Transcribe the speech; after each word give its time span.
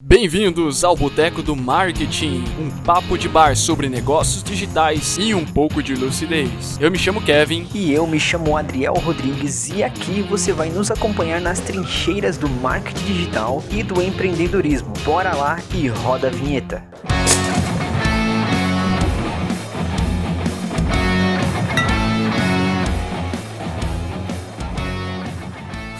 Bem-vindos 0.00 0.84
ao 0.84 0.94
Boteco 0.94 1.42
do 1.42 1.56
Marketing, 1.56 2.44
um 2.56 2.70
papo 2.84 3.18
de 3.18 3.28
bar 3.28 3.56
sobre 3.56 3.88
negócios 3.88 4.44
digitais 4.44 5.18
e 5.18 5.34
um 5.34 5.44
pouco 5.44 5.82
de 5.82 5.96
lucidez. 5.96 6.78
Eu 6.80 6.88
me 6.88 6.96
chamo 6.96 7.20
Kevin. 7.20 7.66
E 7.74 7.92
eu 7.92 8.06
me 8.06 8.20
chamo 8.20 8.56
Adriel 8.56 8.94
Rodrigues 8.94 9.68
e 9.70 9.82
aqui 9.82 10.22
você 10.22 10.52
vai 10.52 10.70
nos 10.70 10.92
acompanhar 10.92 11.40
nas 11.40 11.58
trincheiras 11.58 12.38
do 12.38 12.48
marketing 12.48 13.06
digital 13.06 13.64
e 13.72 13.82
do 13.82 14.00
empreendedorismo. 14.00 14.92
Bora 15.04 15.34
lá 15.34 15.58
e 15.74 15.88
roda 15.88 16.28
a 16.28 16.30
vinheta. 16.30 16.80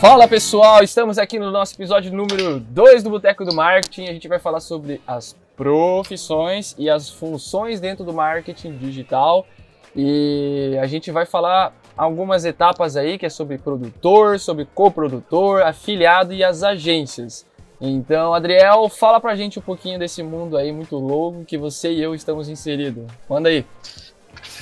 Fala 0.01 0.29
pessoal, 0.29 0.81
estamos 0.81 1.19
aqui 1.19 1.41
no 1.41 1.51
nosso 1.51 1.75
episódio 1.75 2.13
número 2.13 2.61
2 2.61 3.03
do 3.03 3.11
Boteco 3.11 3.45
do 3.45 3.53
Marketing. 3.53 4.05
A 4.05 4.13
gente 4.13 4.29
vai 4.29 4.39
falar 4.39 4.61
sobre 4.61 5.01
as 5.05 5.35
profissões 5.57 6.73
e 6.79 6.89
as 6.89 7.11
funções 7.11 7.81
dentro 7.81 8.05
do 8.05 8.13
marketing 8.13 8.77
digital. 8.77 9.45
E 9.97 10.79
a 10.81 10.87
gente 10.87 11.11
vai 11.11 11.27
falar 11.27 11.75
algumas 11.97 12.45
etapas 12.45 12.97
aí, 12.97 13.19
que 13.19 13.27
é 13.27 13.29
sobre 13.29 13.59
produtor, 13.59 14.39
sobre 14.39 14.69
coprodutor, 14.73 15.63
afiliado 15.63 16.33
e 16.33 16.45
as 16.45 16.63
agências. 16.63 17.45
Então, 17.81 18.33
Adriel, 18.33 18.89
fala 18.89 19.19
pra 19.19 19.35
gente 19.35 19.59
um 19.59 19.63
pouquinho 19.63 19.99
desse 19.99 20.23
mundo 20.23 20.57
aí 20.57 20.71
muito 20.71 20.95
louco 20.95 21.45
que 21.45 21.59
você 21.59 21.93
e 21.93 22.01
eu 22.01 22.15
estamos 22.15 22.49
inseridos. 22.49 23.05
Manda 23.29 23.49
aí. 23.49 23.67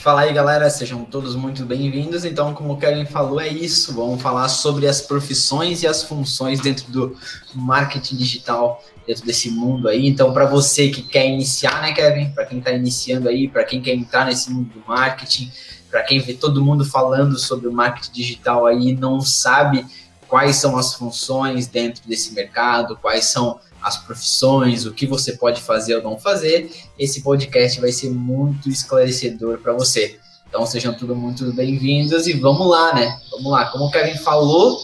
Fala 0.07 0.21
aí, 0.21 0.33
galera, 0.33 0.71
sejam 0.71 1.05
todos 1.05 1.35
muito 1.35 1.65
bem-vindos. 1.65 2.25
Então, 2.25 2.55
como 2.55 2.75
o 2.75 2.77
Kevin 2.77 3.07
falou, 3.07 3.41
é 3.41 3.49
isso. 3.49 3.93
Vamos 3.93 4.23
falar 4.23 4.49
sobre 4.49 4.87
as 4.87 5.01
profissões 5.01 5.83
e 5.83 5.87
as 5.89 6.05
funções 6.05 6.61
dentro 6.61 6.89
do 6.93 7.17
marketing 7.53 8.15
digital, 8.15 8.81
dentro 9.05 9.27
desse 9.27 9.51
mundo 9.51 9.89
aí. 9.89 10.07
Então, 10.07 10.33
para 10.33 10.47
você 10.47 10.91
que 10.91 11.03
quer 11.03 11.27
iniciar, 11.27 11.83
né, 11.83 11.91
Kevin? 11.91 12.31
Para 12.31 12.47
quem 12.47 12.61
está 12.61 12.71
iniciando 12.71 13.29
aí, 13.29 13.49
para 13.49 13.65
quem 13.65 13.83
quer 13.83 13.97
entrar 13.97 14.27
nesse 14.27 14.49
mundo 14.49 14.69
do 14.79 14.87
marketing, 14.87 15.51
para 15.91 16.05
quem 16.05 16.21
vê 16.21 16.35
todo 16.35 16.65
mundo 16.65 16.85
falando 16.85 17.37
sobre 17.37 17.67
o 17.67 17.73
marketing 17.73 18.13
digital 18.13 18.65
aí 18.65 18.91
e 18.91 18.95
não 18.95 19.21
sabe 19.21 19.85
quais 20.29 20.55
são 20.55 20.79
as 20.79 20.95
funções 20.95 21.67
dentro 21.67 22.09
desse 22.09 22.33
mercado, 22.33 22.97
quais 22.97 23.25
são 23.25 23.59
as 23.87 23.97
profissões, 23.97 24.85
o 24.85 24.93
que 24.93 25.07
você 25.07 25.35
pode 25.35 25.63
fazer 25.63 25.95
ou 25.95 26.03
não 26.03 26.19
fazer, 26.19 26.69
esse 26.99 27.23
podcast 27.23 27.81
vai 27.81 27.93
ser 27.93 28.11
muito 28.11 28.69
esclarecedor 28.69 29.59
para 29.59 29.73
você. 29.73 30.19
Então 30.49 30.67
sejam 30.67 30.93
todos 30.93 31.17
muito 31.17 31.53
bem-vindos 31.53 32.27
e 32.27 32.33
vamos 32.33 32.69
lá, 32.69 32.93
né? 32.93 33.17
Vamos 33.31 33.53
lá. 33.53 33.67
Como 33.67 33.85
o 33.85 33.91
Kevin 33.93 34.19
falou, 34.19 34.77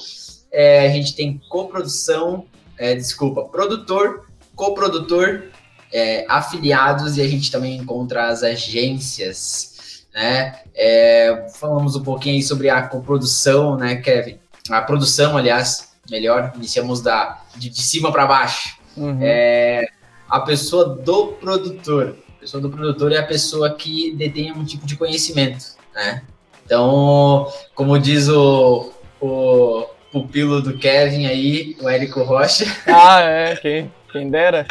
é, 0.52 0.86
a 0.86 0.88
gente 0.90 1.16
tem 1.16 1.42
coprodução, 1.48 2.46
é, 2.78 2.94
desculpa, 2.94 3.42
produtor, 3.42 4.28
coprodutor, 4.54 5.46
é, 5.92 6.24
afiliados 6.28 7.16
e 7.16 7.22
a 7.22 7.26
gente 7.26 7.50
também 7.50 7.78
encontra 7.78 8.28
as 8.28 8.44
agências, 8.44 10.04
né? 10.14 10.60
É, 10.76 11.48
falamos 11.54 11.96
um 11.96 12.04
pouquinho 12.04 12.40
sobre 12.40 12.70
a 12.70 12.82
coprodução, 12.82 13.76
né, 13.76 13.96
Kevin? 13.96 14.38
A 14.70 14.80
produção, 14.80 15.36
aliás, 15.36 15.88
melhor, 16.08 16.52
iniciamos 16.54 17.00
da, 17.00 17.42
de, 17.56 17.68
de 17.68 17.82
cima 17.82 18.12
para 18.12 18.26
baixo. 18.26 18.80
Uhum. 18.96 19.18
É, 19.20 19.88
a 20.28 20.40
pessoa 20.40 20.84
do 20.96 21.28
produtor. 21.28 22.16
A 22.36 22.40
pessoa 22.40 22.60
do 22.60 22.70
produtor 22.70 23.12
é 23.12 23.18
a 23.18 23.22
pessoa 23.26 23.74
que 23.74 24.12
detém 24.16 24.52
um 24.52 24.64
tipo 24.64 24.86
de 24.86 24.96
conhecimento, 24.96 25.64
né? 25.94 26.22
Então, 26.64 27.46
como 27.74 27.98
diz 27.98 28.28
o, 28.28 28.92
o 29.20 29.86
pupilo 30.10 30.60
do 30.60 30.78
Kevin 30.78 31.26
aí, 31.26 31.76
o 31.80 31.88
Érico 31.88 32.22
Rocha. 32.22 32.64
Ah, 32.86 33.20
é, 33.20 33.56
quem, 33.56 33.92
quem 34.10 34.30
dera. 34.30 34.66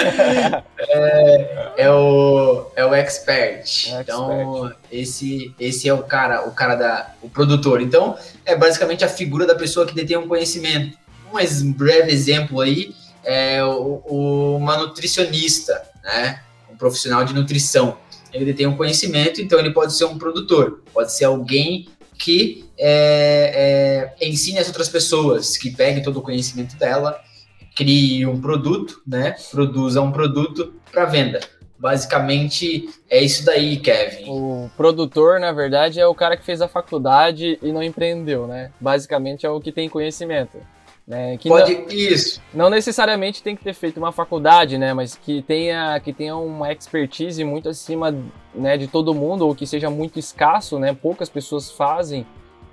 é, 0.80 1.72
é, 1.78 1.92
o, 1.92 2.72
é 2.76 2.86
o 2.86 2.94
expert. 2.94 3.90
É 3.92 4.02
então, 4.02 4.72
esse, 4.92 5.54
esse 5.60 5.88
é 5.88 5.94
o 5.94 6.04
cara, 6.04 6.48
o 6.48 6.52
cara 6.52 6.76
da. 6.76 7.14
o 7.22 7.30
produtor. 7.30 7.82
Então, 7.82 8.18
é 8.46 8.56
basicamente 8.56 9.06
a 9.06 9.10
figura 9.10 9.46
da 9.46 9.56
pessoa 9.56 9.86
que 9.86 9.94
detém 9.94 10.18
um 10.18 10.28
conhecimento. 10.28 10.98
Um 11.34 11.72
breve 11.72 12.12
exemplo 12.12 12.60
aí 12.60 12.94
é 13.24 13.64
o, 13.64 14.02
o, 14.06 14.56
uma 14.58 14.78
nutricionista, 14.78 15.82
né? 16.04 16.42
Um 16.72 16.76
profissional 16.76 17.24
de 17.24 17.34
nutrição. 17.34 17.98
Ele 18.34 18.54
tem 18.54 18.66
um 18.66 18.78
conhecimento, 18.78 19.42
então 19.42 19.60
ele 19.60 19.72
pode 19.72 19.94
ser 19.94 20.06
um 20.06 20.18
produtor, 20.18 20.82
pode 20.94 21.12
ser 21.12 21.26
alguém 21.26 21.88
que 22.18 22.66
é, 22.78 24.14
é, 24.20 24.28
ensine 24.28 24.60
as 24.60 24.68
outras 24.68 24.88
pessoas, 24.88 25.58
que 25.58 25.72
pegue 25.72 26.04
todo 26.04 26.18
o 26.18 26.22
conhecimento 26.22 26.76
dela, 26.78 27.20
crie 27.76 28.26
um 28.26 28.40
produto, 28.40 29.02
né? 29.06 29.36
Produza 29.50 30.02
um 30.02 30.12
produto 30.12 30.74
para 30.92 31.06
venda. 31.06 31.40
Basicamente 31.82 32.88
é 33.10 33.24
isso 33.24 33.44
daí, 33.44 33.78
Kevin. 33.78 34.26
O 34.30 34.70
produtor, 34.78 35.40
na 35.40 35.52
verdade, 35.52 36.00
é 36.00 36.06
o 36.06 36.14
cara 36.14 36.38
que 36.38 36.46
fez 36.46 36.62
a 36.62 36.68
faculdade 36.68 37.58
e 37.60 37.72
não 37.72 37.82
empreendeu, 37.82 38.46
né? 38.46 38.72
Basicamente 38.80 39.48
é 39.48 39.50
o 39.50 39.60
que 39.60 39.72
tem 39.72 39.90
conhecimento. 39.90 40.60
Né, 41.08 41.36
que 41.38 41.50
Pode, 41.50 41.76
não, 41.76 41.88
isso. 41.90 42.42
Não 42.54 42.70
necessariamente 42.70 43.42
tem 43.42 43.56
que 43.56 43.64
ter 43.64 43.74
feito 43.74 43.98
uma 43.98 44.12
faculdade, 44.12 44.78
né? 44.78 44.94
Mas 44.94 45.16
que 45.16 45.42
tenha, 45.42 46.00
que 46.00 46.14
tenha 46.14 46.36
uma 46.36 46.72
expertise 46.72 47.44
muito 47.44 47.68
acima 47.70 48.16
né, 48.54 48.78
de 48.78 48.88
todo 48.88 49.14
mundo, 49.14 49.46
ou 49.46 49.56
que 49.56 49.66
seja 49.66 49.90
muito 49.90 50.20
escasso, 50.20 50.80
né? 50.80 50.94
Poucas 50.94 51.28
pessoas 51.28 51.72
fazem. 51.72 52.26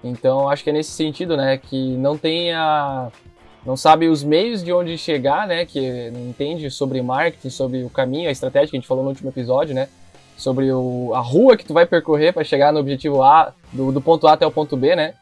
Então, 0.04 0.48
acho 0.48 0.62
que 0.62 0.70
é 0.70 0.72
nesse 0.72 0.92
sentido, 0.92 1.36
né? 1.36 1.58
Que 1.58 1.96
não 1.96 2.16
tenha... 2.16 3.10
Não 3.66 3.76
sabe 3.76 4.08
os 4.08 4.22
meios 4.22 4.62
de 4.62 4.72
onde 4.72 4.96
chegar, 4.96 5.46
né? 5.46 5.66
Que 5.66 6.10
não 6.10 6.28
entende 6.28 6.70
sobre 6.70 7.02
marketing, 7.02 7.50
sobre 7.50 7.82
o 7.82 7.90
caminho, 7.90 8.28
a 8.28 8.32
estratégia 8.32 8.70
que 8.70 8.76
a 8.76 8.80
gente 8.80 8.88
falou 8.88 9.02
no 9.02 9.10
último 9.10 9.30
episódio, 9.30 9.74
né? 9.74 9.88
Sobre 10.36 10.70
o, 10.70 11.12
a 11.12 11.20
rua 11.20 11.56
que 11.56 11.64
tu 11.64 11.74
vai 11.74 11.84
percorrer 11.84 12.32
para 12.32 12.44
chegar 12.44 12.72
no 12.72 12.78
objetivo 12.78 13.22
A, 13.22 13.52
do, 13.72 13.90
do 13.90 14.00
ponto 14.00 14.28
A 14.28 14.34
até 14.34 14.46
o 14.46 14.50
ponto 14.50 14.76
B, 14.76 14.94
né? 14.94 15.14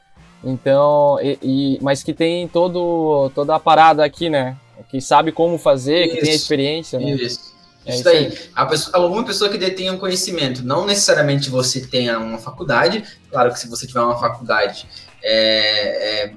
Então, 0.44 1.18
e, 1.20 1.38
e, 1.42 1.78
mas 1.82 2.02
que 2.02 2.12
tem 2.12 2.46
todo, 2.48 3.30
toda 3.34 3.54
a 3.54 3.60
parada 3.60 4.04
aqui, 4.04 4.28
né? 4.28 4.56
Que 4.88 5.00
sabe 5.00 5.32
como 5.32 5.58
fazer, 5.58 6.06
isso, 6.06 6.14
que 6.14 6.20
tem 6.20 6.32
a 6.32 6.34
experiência, 6.34 6.98
né? 6.98 7.10
Isso. 7.12 7.56
É 7.84 7.94
isso 7.94 8.04
daí. 8.04 8.36
A 8.54 8.66
pessoa, 8.66 8.96
alguma 8.96 9.24
pessoa 9.24 9.48
que 9.48 9.56
detenha 9.56 9.92
um 9.92 9.98
conhecimento, 9.98 10.64
não 10.64 10.84
necessariamente 10.84 11.48
você 11.48 11.80
tenha 11.80 12.18
uma 12.18 12.38
faculdade, 12.38 13.04
claro 13.30 13.52
que 13.52 13.60
se 13.60 13.68
você 13.68 13.86
tiver 13.86 14.00
uma 14.00 14.18
faculdade, 14.18 14.88
é, 15.22 16.24
é, 16.24 16.32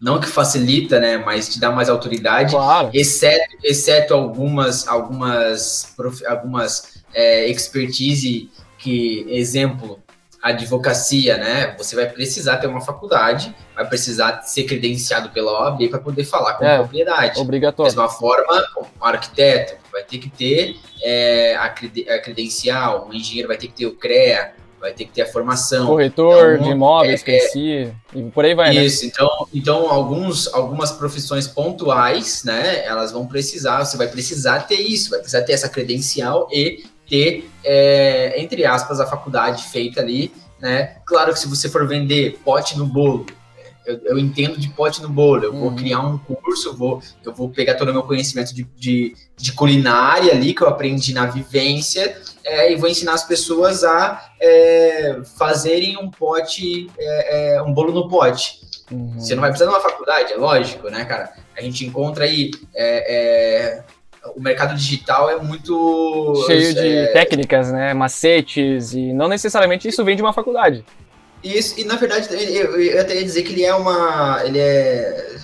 não 0.00 0.20
que 0.20 0.28
facilita, 0.28 1.00
né, 1.00 1.18
mas 1.18 1.48
te 1.48 1.60
dá 1.60 1.70
mais 1.70 1.88
autoridade, 1.88 2.52
claro. 2.52 2.90
exceto, 2.94 3.56
exceto 3.64 4.14
algumas, 4.14 4.86
algumas, 4.86 5.94
algumas 6.26 7.02
é, 7.12 7.48
expertise 7.48 8.48
que, 8.78 9.26
exemplo, 9.28 10.00
advocacia, 10.42 11.38
né? 11.38 11.74
Você 11.78 11.94
vai 11.94 12.06
precisar 12.06 12.56
ter 12.56 12.66
uma 12.66 12.80
faculdade, 12.80 13.54
vai 13.76 13.86
precisar 13.86 14.42
ser 14.42 14.64
credenciado 14.64 15.30
pela 15.30 15.52
OAB 15.52 15.88
para 15.88 16.00
poder 16.00 16.24
falar 16.24 16.54
com 16.54 16.64
é, 16.64 16.78
propriedade. 16.78 17.38
Obrigatório. 17.38 17.94
Da 17.94 18.02
mesma 18.02 18.18
forma, 18.18 18.66
um 19.00 19.04
arquiteto 19.04 19.76
vai 19.92 20.02
ter 20.02 20.18
que 20.18 20.28
ter 20.28 20.76
é, 21.00 21.54
a, 21.54 21.68
credencial, 21.68 23.06
um 23.08 23.14
engenheiro 23.14 23.46
vai 23.46 23.56
ter 23.56 23.68
que 23.68 23.74
ter 23.74 23.86
o 23.86 23.94
CREA, 23.94 24.54
vai 24.80 24.92
ter 24.92 25.04
que 25.04 25.12
ter 25.12 25.22
a 25.22 25.26
formação. 25.26 25.86
Corretor 25.86 26.54
então, 26.54 26.64
de 26.64 26.70
imóveis, 26.72 27.22
é, 27.24 27.38
si, 27.38 27.92
e 28.12 28.22
por 28.30 28.44
aí 28.44 28.52
vai, 28.52 28.74
né? 28.74 28.84
Isso, 28.84 29.04
né? 29.04 29.12
então, 29.14 29.46
então 29.54 29.90
alguns, 29.90 30.52
algumas 30.52 30.90
profissões 30.90 31.46
pontuais, 31.46 32.42
né, 32.42 32.84
elas 32.84 33.12
vão 33.12 33.28
precisar, 33.28 33.84
você 33.84 33.96
vai 33.96 34.08
precisar 34.08 34.66
ter 34.66 34.80
isso, 34.80 35.10
vai 35.10 35.20
precisar 35.20 35.42
ter 35.42 35.52
essa 35.52 35.68
credencial 35.68 36.48
e 36.50 36.84
ter, 37.12 37.46
é, 37.62 38.40
entre 38.40 38.64
aspas, 38.64 38.98
a 38.98 39.06
faculdade 39.06 39.64
feita 39.64 40.00
ali, 40.00 40.32
né? 40.58 40.96
Claro 41.04 41.34
que 41.34 41.38
se 41.38 41.46
você 41.46 41.68
for 41.68 41.86
vender 41.86 42.38
pote 42.42 42.78
no 42.78 42.86
bolo, 42.86 43.26
eu, 43.84 44.00
eu 44.04 44.18
entendo 44.18 44.58
de 44.58 44.70
pote 44.70 45.02
no 45.02 45.10
bolo, 45.10 45.44
eu 45.44 45.52
uhum. 45.52 45.60
vou 45.60 45.74
criar 45.74 46.00
um 46.00 46.16
curso, 46.16 46.70
eu 46.70 46.74
vou, 46.74 47.02
eu 47.22 47.34
vou 47.34 47.50
pegar 47.50 47.74
todo 47.74 47.90
o 47.90 47.92
meu 47.92 48.04
conhecimento 48.04 48.54
de, 48.54 48.64
de, 48.74 49.14
de 49.36 49.52
culinária 49.52 50.32
ali, 50.32 50.54
que 50.54 50.62
eu 50.62 50.68
aprendi 50.68 51.12
na 51.12 51.26
vivência, 51.26 52.16
é, 52.42 52.72
e 52.72 52.76
vou 52.76 52.88
ensinar 52.88 53.12
as 53.12 53.24
pessoas 53.24 53.84
a 53.84 54.30
é, 54.40 55.20
fazerem 55.36 55.98
um 55.98 56.10
pote, 56.10 56.90
é, 56.98 57.56
é 57.56 57.62
um 57.62 57.74
bolo 57.74 57.92
no 57.92 58.08
pote. 58.08 58.58
Uhum. 58.90 59.20
Você 59.20 59.34
não 59.34 59.42
vai 59.42 59.50
precisar 59.50 59.70
de 59.70 59.76
uma 59.76 59.82
faculdade, 59.82 60.32
é 60.32 60.36
lógico, 60.36 60.88
né, 60.88 61.04
cara? 61.04 61.30
A 61.54 61.60
gente 61.60 61.84
encontra 61.84 62.24
aí 62.24 62.50
é, 62.74 63.14
é, 63.14 63.84
o 64.36 64.40
mercado 64.40 64.74
digital 64.74 65.28
é 65.30 65.40
muito. 65.40 66.44
Cheio 66.46 66.74
de 66.74 66.88
é... 66.88 67.06
técnicas, 67.08 67.72
né? 67.72 67.92
Macetes, 67.92 68.94
e 68.94 69.12
não 69.12 69.28
necessariamente 69.28 69.88
isso 69.88 70.04
vem 70.04 70.16
de 70.16 70.22
uma 70.22 70.32
faculdade. 70.32 70.84
Isso, 71.42 71.78
e 71.80 71.84
na 71.84 71.96
verdade, 71.96 72.28
eu, 72.32 72.80
eu 72.80 73.00
até 73.00 73.16
ia 73.16 73.24
dizer 73.24 73.42
que 73.42 73.52
ele 73.52 73.64
é 73.64 73.74
uma. 73.74 74.42
Ele 74.44 74.58
é 74.58 75.36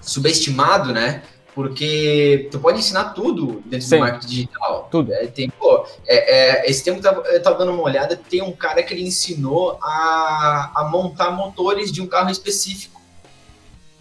subestimado, 0.00 0.92
né? 0.92 1.22
Porque 1.54 2.48
tu 2.52 2.60
pode 2.60 2.78
ensinar 2.78 3.06
tudo 3.06 3.60
dentro 3.66 3.86
Sim, 3.86 3.96
do 3.96 4.00
marketing 4.00 4.28
digital. 4.28 4.88
Tudo. 4.90 5.12
É, 5.12 5.26
tem, 5.26 5.50
pô, 5.50 5.84
é, 6.06 6.62
é, 6.62 6.70
esse 6.70 6.84
tempo 6.84 7.04
eu 7.04 7.24
eu 7.24 7.42
tava 7.42 7.58
dando 7.58 7.72
uma 7.72 7.82
olhada, 7.82 8.16
tem 8.16 8.40
um 8.40 8.52
cara 8.52 8.80
que 8.80 8.94
ele 8.94 9.02
ensinou 9.02 9.76
a, 9.82 10.70
a 10.72 10.84
montar 10.84 11.32
motores 11.32 11.90
de 11.90 12.00
um 12.00 12.06
carro 12.06 12.30
específico. 12.30 12.97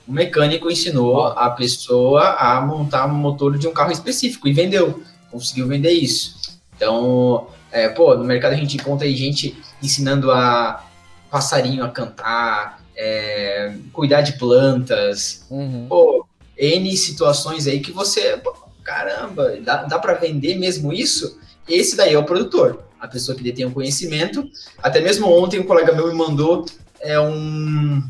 O 0.07 0.12
mecânico 0.12 0.71
ensinou 0.71 1.27
a 1.27 1.50
pessoa 1.50 2.30
a 2.36 2.62
montar 2.62 3.06
um 3.07 3.13
motor 3.13 3.57
de 3.57 3.68
um 3.68 3.74
carro 3.74 3.92
específico 3.92 4.48
e 4.48 4.54
vendeu, 4.54 5.04
conseguiu 5.30 5.68
vender 5.68 5.92
isso. 5.92 6.38
Então, 6.75 7.48
é, 7.71 7.89
pô, 7.89 8.15
no 8.15 8.24
mercado 8.24 8.54
a 8.54 8.56
gente 8.56 8.77
encontra 8.77 9.06
aí 9.06 9.15
gente 9.15 9.57
ensinando 9.83 10.31
a 10.31 10.86
passarinho 11.30 11.83
a 11.83 11.89
cantar, 11.89 12.81
é, 12.95 13.74
cuidar 13.92 14.21
de 14.21 14.33
plantas, 14.38 15.45
uhum. 15.50 15.88
pô, 15.89 16.25
N 16.57 16.95
situações 16.95 17.68
aí 17.68 17.81
que 17.81 17.92
você, 17.92 18.38
pô, 18.38 18.56
caramba, 18.83 19.57
dá, 19.62 19.83
dá 19.83 20.00
para 20.00 20.13
vender 20.13 20.56
mesmo 20.56 20.94
isso? 20.94 21.38
Esse 21.68 21.98
daí 21.98 22.13
é 22.13 22.18
o 22.18 22.24
produtor, 22.24 22.86
a 23.00 23.07
pessoa 23.07 23.38
que 23.38 23.44
detém 23.44 23.65
o 23.65 23.71
conhecimento. 23.71 24.50
Até 24.81 25.01
mesmo 25.01 25.27
ontem 25.27 25.59
um 25.59 25.65
colega 25.65 25.94
meu 25.94 26.07
me 26.07 26.13
mandou 26.13 26.65
é, 27.01 27.19
um, 27.19 28.01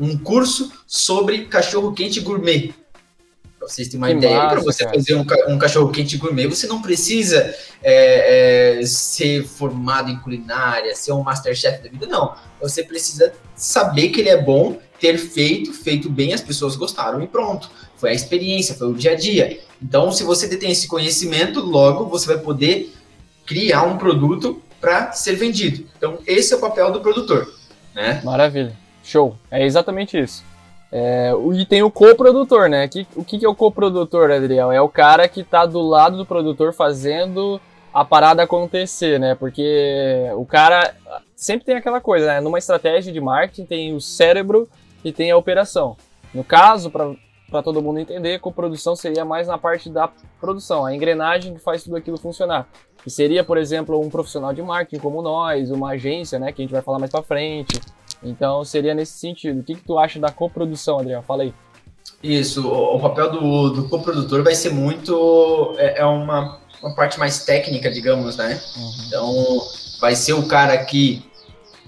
um 0.00 0.16
curso 0.16 0.72
sobre 0.86 1.44
cachorro 1.44 1.92
quente 1.92 2.20
gourmet. 2.20 2.74
Pra 3.58 3.68
vocês 3.68 3.88
terem 3.88 3.98
uma 3.98 4.08
que 4.08 4.14
ideia, 4.14 4.48
para 4.48 4.60
você 4.60 4.84
cara. 4.84 4.96
fazer 4.96 5.14
um, 5.14 5.26
um, 5.48 5.58
cachorro 5.58 5.92
quente 5.92 6.16
gourmet, 6.16 6.46
você 6.46 6.66
não 6.66 6.80
precisa 6.80 7.54
é, 7.82 8.78
é, 8.80 8.86
ser 8.86 9.44
formado 9.44 10.10
em 10.10 10.18
culinária, 10.18 10.94
ser 10.94 11.12
um 11.12 11.22
masterchef 11.22 11.82
da 11.82 11.90
vida, 11.90 12.06
não. 12.06 12.34
Você 12.62 12.82
precisa 12.82 13.34
saber 13.54 14.08
que 14.08 14.20
ele 14.20 14.30
é 14.30 14.40
bom, 14.40 14.78
ter 14.98 15.18
feito, 15.18 15.74
feito 15.74 16.08
bem, 16.08 16.32
as 16.32 16.40
pessoas 16.40 16.74
gostaram 16.74 17.22
e 17.22 17.26
pronto. 17.26 17.70
Foi 17.98 18.10
a 18.10 18.14
experiência, 18.14 18.74
foi 18.74 18.88
o 18.88 18.94
dia 18.94 19.12
a 19.12 19.14
dia. 19.14 19.60
Então, 19.82 20.10
se 20.10 20.24
você 20.24 20.46
detém 20.46 20.70
esse 20.70 20.88
conhecimento, 20.88 21.60
logo 21.60 22.06
você 22.06 22.26
vai 22.26 22.38
poder 22.38 22.94
criar 23.44 23.82
um 23.82 23.98
produto 23.98 24.62
para 24.80 25.12
ser 25.12 25.34
vendido. 25.34 25.86
Então, 25.98 26.18
esse 26.26 26.54
é 26.54 26.56
o 26.56 26.60
papel 26.60 26.90
do 26.90 27.00
produtor. 27.02 27.52
Né? 27.94 28.22
Maravilha. 28.24 28.74
Show. 29.10 29.36
É 29.50 29.64
exatamente 29.64 30.18
isso. 30.18 30.44
É, 30.92 31.32
e 31.54 31.64
tem 31.66 31.82
o 31.82 31.90
coprodutor, 31.90 32.68
né? 32.68 32.86
Que, 32.88 33.06
o 33.14 33.24
que, 33.24 33.38
que 33.38 33.44
é 33.44 33.48
o 33.48 33.54
coprodutor, 33.54 34.30
Adriel? 34.30 34.72
É 34.72 34.80
o 34.80 34.88
cara 34.88 35.28
que 35.28 35.40
está 35.40 35.66
do 35.66 35.80
lado 35.80 36.16
do 36.16 36.26
produtor 36.26 36.72
fazendo 36.72 37.60
a 37.92 38.04
parada 38.04 38.42
acontecer, 38.42 39.18
né? 39.18 39.34
Porque 39.34 40.28
o 40.36 40.44
cara 40.44 40.94
sempre 41.34 41.64
tem 41.64 41.76
aquela 41.76 42.00
coisa, 42.00 42.26
né? 42.26 42.40
Numa 42.40 42.58
estratégia 42.58 43.12
de 43.12 43.20
marketing 43.20 43.66
tem 43.66 43.94
o 43.94 44.00
cérebro 44.00 44.68
e 45.04 45.12
tem 45.12 45.30
a 45.30 45.36
operação. 45.36 45.96
No 46.32 46.44
caso, 46.44 46.90
para 46.90 47.62
todo 47.62 47.82
mundo 47.82 47.98
entender, 47.98 48.38
coprodução 48.38 48.94
seria 48.94 49.24
mais 49.24 49.48
na 49.48 49.58
parte 49.58 49.90
da 49.90 50.08
produção, 50.40 50.86
a 50.86 50.94
engrenagem 50.94 51.54
que 51.54 51.60
faz 51.60 51.82
tudo 51.82 51.96
aquilo 51.96 52.16
funcionar. 52.16 52.68
Que 53.02 53.10
seria, 53.10 53.42
por 53.42 53.58
exemplo, 53.58 54.00
um 54.00 54.10
profissional 54.10 54.52
de 54.52 54.62
marketing 54.62 55.00
como 55.00 55.22
nós, 55.22 55.70
uma 55.70 55.90
agência, 55.90 56.38
né? 56.38 56.52
Que 56.52 56.62
a 56.62 56.64
gente 56.64 56.72
vai 56.72 56.82
falar 56.82 56.98
mais 56.98 57.10
para 57.10 57.22
frente. 57.22 57.80
Então 58.22 58.64
seria 58.64 58.94
nesse 58.94 59.12
sentido. 59.12 59.60
O 59.60 59.62
que, 59.64 59.74
que 59.74 59.84
tu 59.84 59.98
acha 59.98 60.18
da 60.18 60.30
coprodução, 60.30 60.98
Adriano? 60.98 61.22
Fala 61.22 61.42
aí. 61.42 61.54
Isso, 62.22 62.68
o 62.68 63.00
papel 63.00 63.30
do, 63.30 63.70
do 63.70 63.88
coprodutor 63.88 64.42
vai 64.42 64.54
ser 64.54 64.70
muito. 64.70 65.74
É, 65.78 66.00
é 66.00 66.04
uma, 66.04 66.60
uma 66.82 66.94
parte 66.94 67.18
mais 67.18 67.44
técnica, 67.44 67.90
digamos, 67.90 68.36
né? 68.36 68.60
Uhum. 68.76 68.92
Então, 69.06 69.58
vai 70.00 70.14
ser 70.14 70.34
o 70.34 70.46
cara 70.46 70.76
que. 70.84 71.24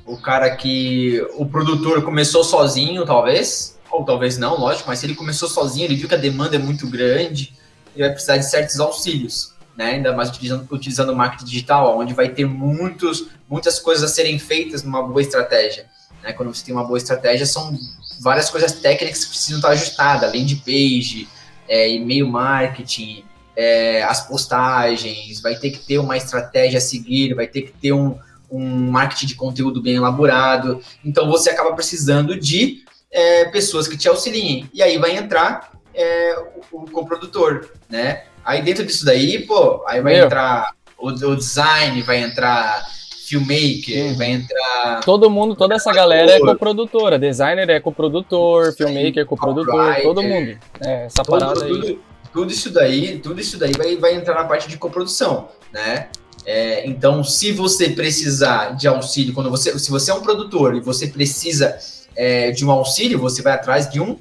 O 0.06 0.16
cara 0.16 0.54
que. 0.56 1.20
O 1.36 1.46
produtor 1.46 2.02
começou 2.02 2.42
sozinho, 2.42 3.04
talvez. 3.04 3.78
Ou 3.90 4.04
talvez 4.04 4.38
não, 4.38 4.58
lógico, 4.58 4.88
mas 4.88 5.00
se 5.00 5.06
ele 5.06 5.14
começou 5.14 5.46
sozinho, 5.48 5.84
ele 5.84 5.96
viu 5.96 6.08
que 6.08 6.14
a 6.14 6.18
demanda 6.18 6.56
é 6.56 6.58
muito 6.58 6.86
grande, 6.88 7.54
ele 7.94 8.04
vai 8.04 8.10
precisar 8.12 8.38
de 8.38 8.48
certos 8.48 8.80
auxílios. 8.80 9.52
Né, 9.74 9.86
ainda 9.86 10.12
mais 10.12 10.28
utilizando, 10.28 10.68
utilizando 10.70 11.12
o 11.12 11.16
marketing 11.16 11.46
digital, 11.46 11.98
onde 11.98 12.12
vai 12.12 12.28
ter 12.28 12.44
muitos, 12.44 13.28
muitas 13.48 13.78
coisas 13.78 14.04
a 14.04 14.14
serem 14.14 14.38
feitas 14.38 14.82
numa 14.82 15.02
boa 15.02 15.22
estratégia. 15.22 15.86
Né? 16.22 16.32
Quando 16.32 16.54
você 16.54 16.64
tem 16.64 16.74
uma 16.74 16.84
boa 16.84 16.98
estratégia, 16.98 17.46
são 17.46 17.76
várias 18.20 18.48
coisas 18.48 18.72
técnicas 18.72 19.24
que 19.24 19.30
precisam 19.30 19.58
estar 19.58 19.70
ajustadas, 19.70 20.28
além 20.28 20.46
de 20.46 20.56
page, 20.56 21.28
é, 21.68 21.90
e-mail 21.90 22.28
marketing, 22.28 23.24
é, 23.56 24.02
as 24.02 24.26
postagens, 24.26 25.40
vai 25.40 25.56
ter 25.56 25.70
que 25.70 25.80
ter 25.80 25.98
uma 25.98 26.16
estratégia 26.16 26.78
a 26.78 26.80
seguir, 26.80 27.34
vai 27.34 27.46
ter 27.46 27.62
que 27.62 27.72
ter 27.72 27.92
um, 27.92 28.18
um 28.50 28.90
marketing 28.90 29.26
de 29.26 29.34
conteúdo 29.34 29.82
bem 29.82 29.96
elaborado. 29.96 30.80
Então 31.04 31.28
você 31.28 31.50
acaba 31.50 31.74
precisando 31.74 32.38
de 32.38 32.84
é, 33.10 33.46
pessoas 33.46 33.88
que 33.88 33.96
te 33.96 34.08
auxiliem. 34.08 34.68
E 34.72 34.82
aí 34.82 34.98
vai 34.98 35.16
entrar 35.16 35.72
é, 35.94 36.36
o, 36.70 36.82
o 36.82 36.90
coprodutor, 36.90 37.70
né? 37.88 38.24
Aí 38.44 38.62
dentro 38.62 38.84
disso 38.84 39.04
daí, 39.04 39.46
pô, 39.46 39.84
aí 39.86 40.00
vai 40.00 40.14
Meu. 40.14 40.24
entrar 40.24 40.72
o, 40.98 41.08
o 41.08 41.36
design, 41.36 42.00
vai 42.02 42.22
entrar 42.22 42.84
filmmaker, 43.32 44.04
uhum. 44.04 44.16
vai 44.16 44.30
entrar. 44.32 45.00
Todo 45.04 45.30
mundo, 45.30 45.56
toda 45.56 45.74
essa 45.74 45.92
galera 45.92 46.32
é 46.32 46.40
coprodutora. 46.40 47.18
Designer 47.18 47.68
é 47.70 47.80
coprodutor, 47.80 48.74
filmmaker 48.74 49.22
é 49.22 49.24
coprodutor, 49.24 50.02
todo 50.02 50.22
mundo. 50.22 50.58
É, 50.80 51.06
essa 51.06 51.22
todo, 51.22 51.38
parada 51.38 51.60
tudo, 51.60 51.86
aí. 51.86 51.98
Tudo 52.32 52.52
isso 52.52 52.70
daí, 52.70 53.18
tudo 53.18 53.40
isso 53.40 53.58
daí 53.58 53.72
vai, 53.72 53.96
vai 53.96 54.14
entrar 54.14 54.34
na 54.34 54.44
parte 54.44 54.68
de 54.68 54.76
coprodução, 54.76 55.48
né? 55.72 56.08
É, 56.44 56.86
então, 56.86 57.22
se 57.22 57.52
você 57.52 57.90
precisar 57.90 58.70
de 58.70 58.88
auxílio, 58.88 59.32
quando 59.32 59.48
você, 59.48 59.78
se 59.78 59.90
você 59.90 60.10
é 60.10 60.14
um 60.14 60.22
produtor 60.22 60.74
e 60.74 60.80
você 60.80 61.06
precisa 61.06 61.78
é, 62.16 62.50
de 62.50 62.66
um 62.66 62.70
auxílio, 62.70 63.18
você 63.18 63.42
vai 63.42 63.52
atrás 63.52 63.88
de 63.88 64.00
um 64.00 64.18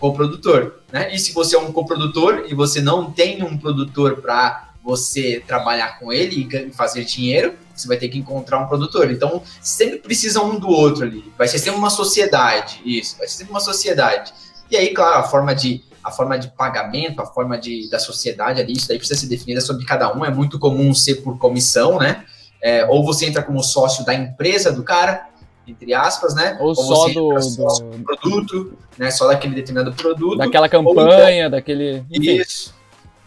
coprodutor, 0.00 0.80
né? 0.92 1.14
E 1.14 1.18
se 1.18 1.32
você 1.32 1.56
é 1.56 1.58
um 1.58 1.72
coprodutor 1.72 2.46
e 2.48 2.54
você 2.54 2.80
não 2.80 3.10
tem 3.10 3.42
um 3.42 3.58
produtor 3.58 4.16
para 4.16 4.70
você 4.82 5.42
trabalhar 5.46 5.98
com 5.98 6.12
ele 6.12 6.48
e 6.50 6.72
fazer 6.72 7.04
dinheiro, 7.04 7.54
você 7.80 7.88
vai 7.88 7.96
ter 7.96 8.08
que 8.08 8.18
encontrar 8.18 8.58
um 8.58 8.66
produtor. 8.66 9.10
Então, 9.10 9.42
sempre 9.60 9.98
precisa 9.98 10.40
um 10.42 10.58
do 10.58 10.68
outro 10.68 11.04
ali. 11.04 11.32
Vai 11.36 11.48
ser 11.48 11.58
sempre 11.58 11.78
uma 11.78 11.90
sociedade, 11.90 12.80
isso, 12.84 13.16
vai 13.18 13.26
ser 13.26 13.38
sempre 13.38 13.52
uma 13.52 13.60
sociedade. 13.60 14.32
E 14.70 14.76
aí, 14.76 14.92
claro, 14.92 15.20
a 15.20 15.22
forma 15.22 15.54
de 15.54 15.86
a 16.02 16.10
forma 16.10 16.38
de 16.38 16.48
pagamento, 16.48 17.20
a 17.20 17.26
forma 17.26 17.58
de, 17.58 17.88
da 17.90 17.98
sociedade 17.98 18.60
ali, 18.60 18.72
isso 18.72 18.88
daí 18.88 18.96
precisa 18.96 19.20
ser 19.20 19.26
definida 19.26 19.60
sobre 19.60 19.84
cada 19.84 20.12
um. 20.16 20.24
É 20.24 20.30
muito 20.30 20.58
comum 20.58 20.94
ser 20.94 21.16
por 21.16 21.38
comissão, 21.38 21.98
né? 21.98 22.24
É, 22.62 22.86
ou 22.86 23.04
você 23.04 23.26
entra 23.26 23.42
como 23.42 23.62
sócio 23.62 24.04
da 24.04 24.14
empresa 24.14 24.72
do 24.72 24.82
cara, 24.82 25.28
entre 25.66 25.92
aspas, 25.92 26.34
né? 26.34 26.56
Ou, 26.60 26.68
ou 26.68 26.74
só 26.74 27.08
do, 27.08 27.40
sócio 27.40 27.84
do... 27.84 28.04
produto, 28.04 28.72
né? 28.96 29.10
Só 29.10 29.28
daquele 29.28 29.54
determinado 29.54 29.94
produto. 29.94 30.38
Daquela 30.38 30.68
campanha, 30.68 31.46
então, 31.46 31.50
daquele. 31.50 32.04
Isso. 32.10 32.77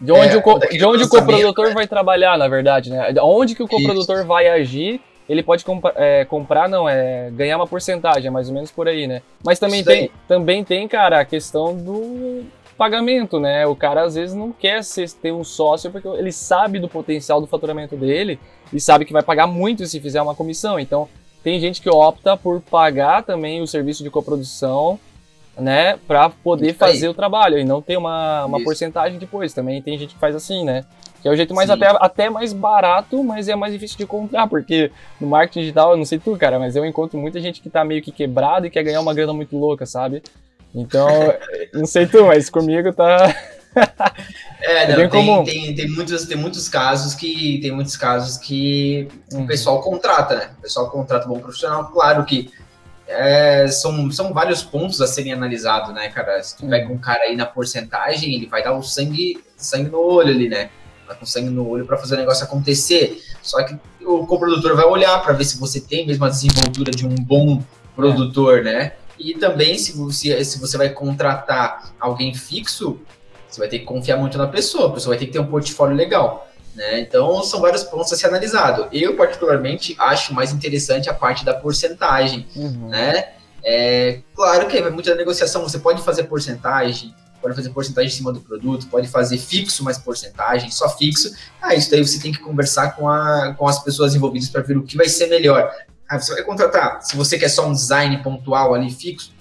De 0.02 0.10
onde, 0.10 0.34
é, 0.34 0.36
o, 0.36 0.42
co 0.42 0.58
de 0.58 0.84
onde 0.84 1.04
o 1.04 1.08
coprodutor 1.08 1.68
né? 1.68 1.74
vai 1.74 1.86
trabalhar, 1.86 2.36
na 2.36 2.48
verdade, 2.48 2.90
né? 2.90 3.14
Onde 3.22 3.54
que 3.54 3.62
o 3.62 3.68
coprodutor 3.68 4.18
Isso. 4.18 4.26
vai 4.26 4.48
agir, 4.48 5.00
ele 5.28 5.44
pode 5.44 5.64
é, 5.94 6.24
comprar, 6.24 6.68
não, 6.68 6.88
é 6.88 7.30
ganhar 7.30 7.56
uma 7.56 7.68
porcentagem, 7.68 8.26
é 8.26 8.30
mais 8.30 8.48
ou 8.48 8.54
menos 8.54 8.72
por 8.72 8.88
aí, 8.88 9.06
né? 9.06 9.22
Mas 9.44 9.60
também 9.60 9.84
tem, 9.84 10.10
também 10.26 10.64
tem, 10.64 10.88
cara, 10.88 11.20
a 11.20 11.24
questão 11.24 11.76
do 11.76 12.44
pagamento, 12.76 13.38
né? 13.38 13.64
O 13.64 13.76
cara 13.76 14.02
às 14.02 14.16
vezes 14.16 14.34
não 14.34 14.50
quer 14.50 14.82
ser, 14.82 15.08
ter 15.12 15.30
um 15.30 15.44
sócio 15.44 15.88
porque 15.92 16.08
ele 16.08 16.32
sabe 16.32 16.80
do 16.80 16.88
potencial 16.88 17.40
do 17.40 17.46
faturamento 17.46 17.96
dele 17.96 18.40
e 18.72 18.80
sabe 18.80 19.04
que 19.04 19.12
vai 19.12 19.22
pagar 19.22 19.46
muito 19.46 19.86
se 19.86 20.00
fizer 20.00 20.20
uma 20.20 20.34
comissão. 20.34 20.80
Então, 20.80 21.08
tem 21.44 21.60
gente 21.60 21.80
que 21.80 21.88
opta 21.88 22.36
por 22.36 22.60
pagar 22.60 23.22
também 23.22 23.62
o 23.62 23.68
serviço 23.68 24.02
de 24.02 24.10
coprodução 24.10 24.98
né, 25.62 25.96
para 26.06 26.28
poder 26.28 26.70
Isso 26.70 26.78
fazer 26.78 27.06
aí. 27.06 27.10
o 27.10 27.14
trabalho 27.14 27.58
e 27.58 27.64
não 27.64 27.80
ter 27.80 27.96
uma, 27.96 28.44
uma 28.44 28.62
porcentagem 28.62 29.18
depois. 29.18 29.54
Também 29.54 29.80
tem 29.80 29.96
gente 29.96 30.14
que 30.14 30.20
faz 30.20 30.34
assim, 30.34 30.64
né? 30.64 30.84
Que 31.22 31.28
é 31.28 31.30
o 31.30 31.36
jeito 31.36 31.54
mais 31.54 31.70
até, 31.70 31.86
até 31.86 32.28
mais 32.28 32.52
barato, 32.52 33.22
mas 33.22 33.48
é 33.48 33.54
mais 33.54 33.72
difícil 33.72 33.96
de 33.96 34.02
encontrar, 34.02 34.48
porque 34.48 34.90
no 35.20 35.28
marketing 35.28 35.60
digital, 35.60 35.92
eu 35.92 35.96
não 35.96 36.04
sei 36.04 36.18
tu, 36.18 36.36
cara, 36.36 36.58
mas 36.58 36.74
eu 36.74 36.84
encontro 36.84 37.16
muita 37.16 37.40
gente 37.40 37.60
que 37.60 37.70
tá 37.70 37.84
meio 37.84 38.02
que 38.02 38.10
quebrado 38.10 38.66
e 38.66 38.70
quer 38.70 38.82
ganhar 38.82 39.00
uma 39.00 39.14
grana 39.14 39.32
muito 39.32 39.56
louca, 39.56 39.86
sabe? 39.86 40.20
Então, 40.74 41.08
não 41.72 41.86
sei 41.86 42.06
tu, 42.06 42.26
mas 42.26 42.50
comigo 42.50 42.92
tá. 42.92 43.34
é, 44.60 44.96
não, 44.96 45.04
é 45.04 45.08
tem, 45.08 45.44
tem, 45.44 45.74
tem, 45.76 45.88
muitos, 45.88 46.26
tem 46.26 46.36
muitos 46.36 46.68
casos 46.68 47.14
que 47.14 47.60
tem 47.62 47.70
muitos 47.70 47.96
casos 47.96 48.36
que 48.36 49.06
uhum. 49.32 49.44
o 49.44 49.46
pessoal 49.46 49.80
contrata, 49.80 50.34
né? 50.34 50.50
O 50.58 50.62
pessoal 50.62 50.90
contrata 50.90 51.26
um 51.26 51.34
bom 51.34 51.38
profissional, 51.38 51.84
claro 51.92 52.24
que 52.24 52.50
é, 53.12 53.68
são, 53.68 54.10
são 54.10 54.32
vários 54.32 54.62
pontos 54.62 55.00
a 55.00 55.06
serem 55.06 55.32
analisados, 55.32 55.94
né, 55.94 56.08
cara? 56.08 56.42
Se 56.42 56.56
tu 56.56 56.66
pega 56.66 56.92
um 56.92 56.98
cara 56.98 57.24
aí 57.24 57.36
na 57.36 57.46
porcentagem, 57.46 58.34
ele 58.34 58.46
vai 58.46 58.62
dar 58.62 58.72
o 58.72 58.82
sangue, 58.82 59.42
sangue 59.56 59.90
no 59.90 59.98
olho 59.98 60.30
ali, 60.30 60.48
né? 60.48 60.70
Vai 61.06 61.16
com 61.16 61.26
sangue 61.26 61.50
no 61.50 61.68
olho 61.68 61.86
para 61.86 61.96
fazer 61.96 62.14
o 62.14 62.18
negócio 62.18 62.44
acontecer. 62.44 63.22
Só 63.42 63.62
que 63.62 63.76
o 64.04 64.26
coprodutor 64.26 64.74
vai 64.74 64.84
olhar 64.84 65.22
para 65.22 65.32
ver 65.32 65.44
se 65.44 65.58
você 65.58 65.80
tem 65.80 66.06
mesmo 66.06 66.24
a 66.24 66.28
desenvoltura 66.28 66.90
de 66.90 67.06
um 67.06 67.14
bom 67.14 67.62
produtor, 67.94 68.60
é. 68.60 68.62
né? 68.62 68.92
E 69.18 69.34
também, 69.34 69.78
se 69.78 69.92
você, 69.92 70.44
se 70.44 70.58
você 70.58 70.76
vai 70.76 70.88
contratar 70.88 71.92
alguém 72.00 72.34
fixo, 72.34 72.98
você 73.48 73.60
vai 73.60 73.68
ter 73.68 73.80
que 73.80 73.84
confiar 73.84 74.16
muito 74.16 74.38
na 74.38 74.46
pessoa, 74.46 74.88
a 74.88 74.92
pessoa 74.92 75.12
vai 75.14 75.18
ter 75.18 75.26
que 75.26 75.32
ter 75.32 75.38
um 75.38 75.46
portfólio 75.46 75.94
legal. 75.94 76.48
Né? 76.74 77.00
Então, 77.00 77.42
são 77.42 77.60
vários 77.60 77.84
pontos 77.84 78.12
a 78.12 78.16
ser 78.16 78.26
analisado. 78.26 78.88
Eu, 78.92 79.16
particularmente, 79.16 79.94
acho 79.98 80.32
mais 80.32 80.52
interessante 80.52 81.10
a 81.10 81.14
parte 81.14 81.44
da 81.44 81.52
porcentagem. 81.54 82.46
Uhum. 82.56 82.88
Né? 82.88 83.32
É, 83.64 84.20
claro 84.34 84.66
que 84.66 84.78
é 84.78 84.90
muita 84.90 85.14
negociação, 85.14 85.62
você 85.62 85.78
pode 85.78 86.02
fazer 86.02 86.24
porcentagem, 86.24 87.14
pode 87.40 87.54
fazer 87.54 87.70
porcentagem 87.70 88.10
em 88.10 88.14
cima 88.14 88.32
do 88.32 88.40
produto, 88.40 88.86
pode 88.86 89.08
fazer 89.08 89.36
fixo 89.36 89.84
mais 89.84 89.98
porcentagem, 89.98 90.70
só 90.70 90.88
fixo. 90.88 91.34
Ah, 91.60 91.74
isso 91.74 91.90
daí 91.90 92.04
você 92.04 92.20
tem 92.20 92.32
que 92.32 92.38
conversar 92.38 92.96
com, 92.96 93.08
a, 93.08 93.54
com 93.54 93.66
as 93.66 93.82
pessoas 93.82 94.14
envolvidas 94.14 94.48
para 94.48 94.62
ver 94.62 94.76
o 94.76 94.82
que 94.82 94.96
vai 94.96 95.08
ser 95.08 95.26
melhor. 95.26 95.70
Ah, 96.08 96.18
você 96.18 96.34
vai 96.34 96.42
contratar, 96.42 97.02
se 97.02 97.16
você 97.16 97.38
quer 97.38 97.48
só 97.48 97.66
um 97.66 97.72
design 97.72 98.22
pontual 98.22 98.74
ali 98.74 98.90
fixo, 98.90 99.32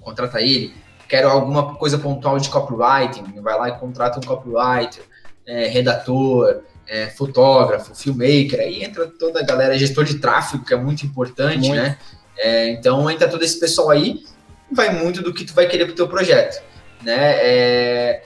contrata 0.00 0.40
ele. 0.40 0.74
quero 1.08 1.28
alguma 1.28 1.74
coisa 1.74 1.98
pontual 1.98 2.38
de 2.38 2.48
copywriting, 2.48 3.40
vai 3.40 3.58
lá 3.58 3.68
e 3.68 3.78
contrata 3.78 4.18
um 4.18 4.22
copywriter, 4.22 5.04
é, 5.48 5.66
redator, 5.66 6.60
é, 6.86 7.06
fotógrafo, 7.06 7.94
filmmaker, 7.94 8.60
aí 8.60 8.84
entra 8.84 9.06
toda 9.06 9.40
a 9.40 9.42
galera, 9.42 9.78
gestor 9.78 10.04
de 10.04 10.18
tráfego, 10.18 10.64
que 10.64 10.74
é 10.74 10.76
muito 10.76 11.06
importante, 11.06 11.68
muito. 11.68 11.74
né? 11.74 11.98
É, 12.36 12.70
então 12.70 13.10
entra 13.10 13.26
todo 13.26 13.42
esse 13.42 13.58
pessoal 13.58 13.90
aí, 13.90 14.22
vai 14.70 14.92
muito 14.92 15.22
do 15.22 15.32
que 15.32 15.44
tu 15.44 15.54
vai 15.54 15.66
querer 15.66 15.86
pro 15.86 15.94
teu 15.94 16.06
projeto, 16.06 16.62
né? 17.02 17.32
É, 17.40 18.22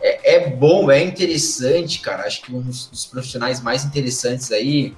é, 0.00 0.34
é 0.34 0.50
bom, 0.50 0.90
é 0.90 1.02
interessante, 1.02 2.00
cara. 2.00 2.24
Acho 2.24 2.42
que 2.42 2.54
um 2.54 2.60
dos 2.60 3.06
profissionais 3.06 3.60
mais 3.60 3.84
interessantes 3.84 4.50
aí 4.50 4.94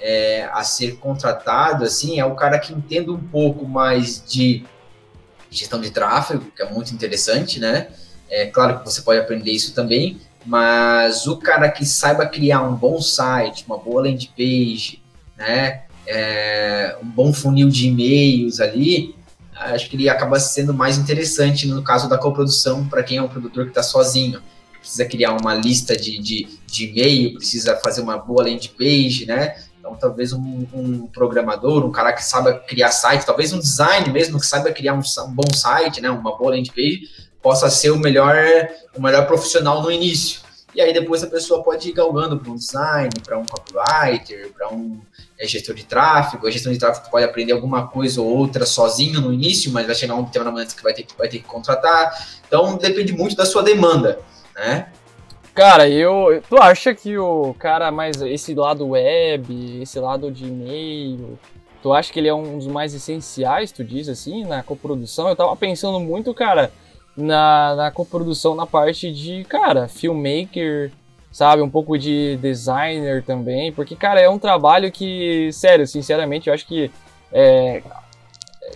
é, 0.00 0.48
a 0.52 0.64
ser 0.64 0.96
contratado, 0.96 1.84
assim, 1.84 2.18
é 2.18 2.24
o 2.24 2.34
cara 2.34 2.58
que 2.58 2.72
entenda 2.72 3.12
um 3.12 3.20
pouco 3.20 3.66
mais 3.66 4.24
de 4.26 4.64
gestão 5.50 5.80
de 5.80 5.90
tráfego, 5.90 6.50
que 6.54 6.62
é 6.62 6.70
muito 6.70 6.92
interessante, 6.94 7.60
né? 7.60 7.88
É 8.30 8.46
claro 8.46 8.78
que 8.78 8.84
você 8.84 9.02
pode 9.02 9.20
aprender 9.20 9.50
isso 9.50 9.74
também, 9.74 10.20
mas 10.44 11.26
o 11.26 11.36
cara 11.36 11.70
que 11.70 11.84
saiba 11.84 12.26
criar 12.26 12.62
um 12.62 12.74
bom 12.74 13.00
site, 13.00 13.64
uma 13.66 13.78
boa 13.78 14.02
landing 14.02 14.30
page, 14.36 15.02
né? 15.36 15.82
É, 16.06 16.96
um 17.02 17.06
bom 17.06 17.32
funil 17.32 17.68
de 17.68 17.88
e-mails 17.88 18.60
ali, 18.60 19.14
acho 19.54 19.90
que 19.90 19.96
ele 19.96 20.08
acaba 20.08 20.40
sendo 20.40 20.72
mais 20.72 20.96
interessante 20.96 21.66
no 21.66 21.82
caso 21.82 22.08
da 22.08 22.16
coprodução 22.16 22.88
para 22.88 23.02
quem 23.02 23.18
é 23.18 23.22
um 23.22 23.28
produtor 23.28 23.64
que 23.64 23.70
está 23.70 23.82
sozinho. 23.82 24.40
Precisa 24.80 25.04
criar 25.04 25.32
uma 25.32 25.54
lista 25.54 25.96
de, 25.96 26.18
de, 26.18 26.48
de 26.66 26.86
e-mail, 26.86 27.34
precisa 27.34 27.76
fazer 27.76 28.00
uma 28.00 28.16
boa 28.16 28.44
landing 28.44 28.70
page, 28.78 29.26
né? 29.26 29.56
Então, 29.78 29.94
talvez 29.96 30.32
um, 30.32 30.66
um, 30.72 31.06
programador, 31.06 31.84
um 31.84 31.90
cara 31.90 32.12
que 32.12 32.22
saiba 32.22 32.54
criar 32.54 32.90
site, 32.90 33.24
talvez 33.24 33.52
um 33.52 33.58
design 33.58 34.10
mesmo 34.10 34.38
que 34.38 34.46
saiba 34.46 34.70
criar 34.72 34.94
um, 34.94 35.00
um, 35.00 35.32
bom 35.32 35.54
site, 35.54 36.00
né, 36.00 36.10
uma 36.10 36.36
boa 36.36 36.50
landing 36.50 36.70
page, 36.70 37.08
possa 37.48 37.70
ser 37.70 37.90
o 37.90 37.98
melhor, 37.98 38.36
o 38.94 39.00
melhor 39.00 39.26
profissional 39.26 39.80
no 39.80 39.90
início. 39.90 40.42
E 40.74 40.82
aí 40.82 40.92
depois 40.92 41.24
a 41.24 41.26
pessoa 41.26 41.62
pode 41.62 41.88
ir 41.88 41.92
galgando 41.92 42.38
para 42.38 42.52
um 42.52 42.56
design, 42.56 43.08
para 43.24 43.38
um 43.38 43.46
copywriter, 43.46 44.52
para 44.52 44.68
um 44.68 45.00
é, 45.38 45.46
gestor 45.46 45.74
de 45.74 45.86
tráfego. 45.86 46.46
A 46.46 46.50
gestão 46.50 46.70
de 46.70 46.78
tráfego 46.78 47.10
pode 47.10 47.24
aprender 47.24 47.52
alguma 47.52 47.88
coisa 47.88 48.20
ou 48.20 48.28
outra 48.28 48.66
sozinho 48.66 49.22
no 49.22 49.32
início, 49.32 49.72
mas 49.72 49.86
vai 49.86 49.94
chegar 49.94 50.14
um 50.14 50.28
momento 50.44 50.76
que 50.76 50.82
vai 50.82 50.92
ter 50.92 51.04
que, 51.04 51.16
vai 51.16 51.26
ter 51.26 51.38
que 51.38 51.44
contratar. 51.44 52.12
Então 52.46 52.76
depende 52.76 53.14
muito 53.14 53.34
da 53.34 53.46
sua 53.46 53.62
demanda, 53.62 54.20
né? 54.54 54.88
Cara, 55.54 55.88
eu. 55.88 56.42
Tu 56.50 56.56
acha 56.58 56.94
que 56.94 57.16
o 57.16 57.54
cara 57.58 57.90
mais. 57.90 58.20
Esse 58.20 58.54
lado 58.54 58.88
web, 58.88 59.80
esse 59.80 59.98
lado 59.98 60.30
de 60.30 60.44
e-mail. 60.44 61.38
Tu 61.82 61.92
acha 61.94 62.12
que 62.12 62.18
ele 62.18 62.28
é 62.28 62.34
um 62.34 62.58
dos 62.58 62.66
mais 62.66 62.92
essenciais, 62.92 63.72
tu 63.72 63.82
diz 63.82 64.06
assim, 64.08 64.44
na 64.44 64.62
coprodução? 64.62 65.28
Eu 65.28 65.36
tava 65.36 65.56
pensando 65.56 65.98
muito, 65.98 66.34
cara, 66.34 66.72
na, 67.18 67.74
na 67.74 67.90
coprodução 67.90 68.54
na 68.54 68.66
parte 68.66 69.12
de, 69.12 69.44
cara, 69.44 69.88
filmmaker, 69.88 70.90
sabe? 71.32 71.62
Um 71.62 71.70
pouco 71.70 71.98
de 71.98 72.36
designer 72.36 73.22
também. 73.22 73.72
Porque, 73.72 73.96
cara, 73.96 74.20
é 74.20 74.28
um 74.28 74.38
trabalho 74.38 74.90
que, 74.90 75.50
sério, 75.52 75.86
sinceramente, 75.86 76.48
eu 76.48 76.54
acho 76.54 76.66
que. 76.66 76.90
É, 77.32 77.82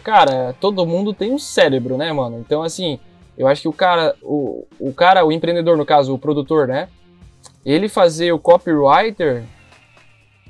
cara, 0.02 0.54
todo 0.60 0.86
mundo 0.86 1.14
tem 1.14 1.32
um 1.32 1.38
cérebro, 1.38 1.96
né, 1.96 2.12
mano? 2.12 2.38
Então, 2.38 2.62
assim 2.62 2.98
eu 3.36 3.48
acho 3.48 3.62
que 3.62 3.68
o 3.68 3.72
cara, 3.72 4.14
o, 4.22 4.66
o 4.78 4.92
cara, 4.92 5.24
o 5.24 5.32
empreendedor, 5.32 5.76
no 5.76 5.86
caso, 5.86 6.14
o 6.14 6.18
produtor, 6.18 6.68
né? 6.68 6.88
Ele 7.64 7.88
fazer 7.88 8.32
o 8.32 8.38
copywriter 8.38 9.44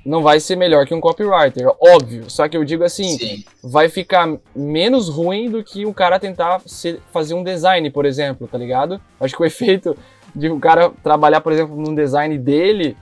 não 0.04 0.23
vai 0.23 0.40
ser 0.40 0.56
melhor 0.56 0.87
que 0.87 0.94
um 0.94 1.00
copywriter, 1.00 1.68
óbvio. 1.80 2.28
Só 2.28 2.49
que 2.49 2.56
eu 2.56 2.64
digo 2.64 2.85
assim, 2.85 3.18
Sim. 3.18 3.44
vai 3.62 3.88
ficar 3.88 4.37
menos 4.54 5.09
ruim 5.09 5.50
do 5.50 5.62
que 5.62 5.87
o 5.87 5.94
cara 5.94 6.18
tentar 6.18 6.61
ser, 6.66 7.00
fazer 7.12 7.35
um 7.35 7.44
design, 7.44 7.88
por 7.90 8.04
exemplo, 8.04 8.49
tá 8.49 8.59
ligado? 8.59 9.00
Acho 9.21 9.37
que 9.37 9.42
o 9.42 9.47
efeito 9.47 9.97
de 10.35 10.50
um 10.50 10.59
cara 10.59 10.90
trabalhar, 11.02 11.40
por 11.40 11.52
exemplo, 11.52 11.76
num 11.76 11.94
design 11.94 12.37
dele 12.38 12.97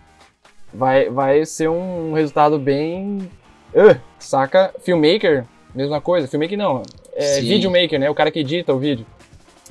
vai, 0.72 1.08
vai 1.08 1.44
ser 1.44 1.68
um 1.68 2.12
resultado 2.12 2.58
bem. 2.58 3.30
Uh, 3.74 3.98
saca? 4.18 4.74
Filmmaker, 4.80 5.44
mesma 5.74 6.00
coisa. 6.00 6.28
Filmmaker 6.28 6.58
não, 6.58 6.82
é 7.14 7.40
videomaker, 7.40 7.98
né? 7.98 8.10
O 8.10 8.14
cara 8.14 8.30
que 8.30 8.40
edita 8.40 8.72
o 8.72 8.78
vídeo. 8.78 9.06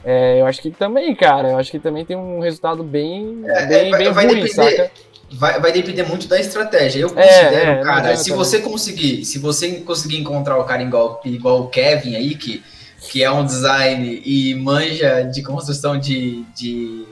É, 0.03 0.39
eu 0.39 0.45
acho 0.45 0.62
que 0.62 0.71
também, 0.71 1.13
cara, 1.13 1.50
eu 1.50 1.57
acho 1.57 1.69
que 1.69 1.79
também 1.79 2.05
tem 2.05 2.15
um 2.15 2.39
resultado 2.39 2.83
bem, 2.83 3.41
é, 3.45 3.65
bem, 3.65 3.91
bem 3.91 4.07
ruim, 4.07 4.27
depender, 4.27 4.48
saca? 4.48 4.91
Vai, 5.31 5.59
vai 5.59 5.71
depender 5.71 6.03
muito 6.03 6.27
da 6.27 6.39
estratégia. 6.39 7.01
Eu 7.01 7.09
é, 7.15 7.27
considero, 7.27 7.71
é, 7.71 7.83
cara, 7.83 8.17
se 8.17 8.31
você 8.31 8.59
conseguir, 8.59 9.25
se 9.25 9.38
você 9.38 9.71
conseguir 9.81 10.17
encontrar 10.17 10.57
o 10.57 10.63
cara 10.63 10.81
igual, 10.81 11.21
igual 11.24 11.62
o 11.62 11.67
Kevin 11.67 12.15
aí, 12.15 12.36
que, 12.36 12.63
que 13.09 13.24
é 13.24 13.29
um 13.29 13.45
design 13.45 14.21
e 14.25 14.55
manja 14.55 15.21
de 15.24 15.43
construção 15.43 16.00
de, 16.00 16.43
de, 16.55 17.05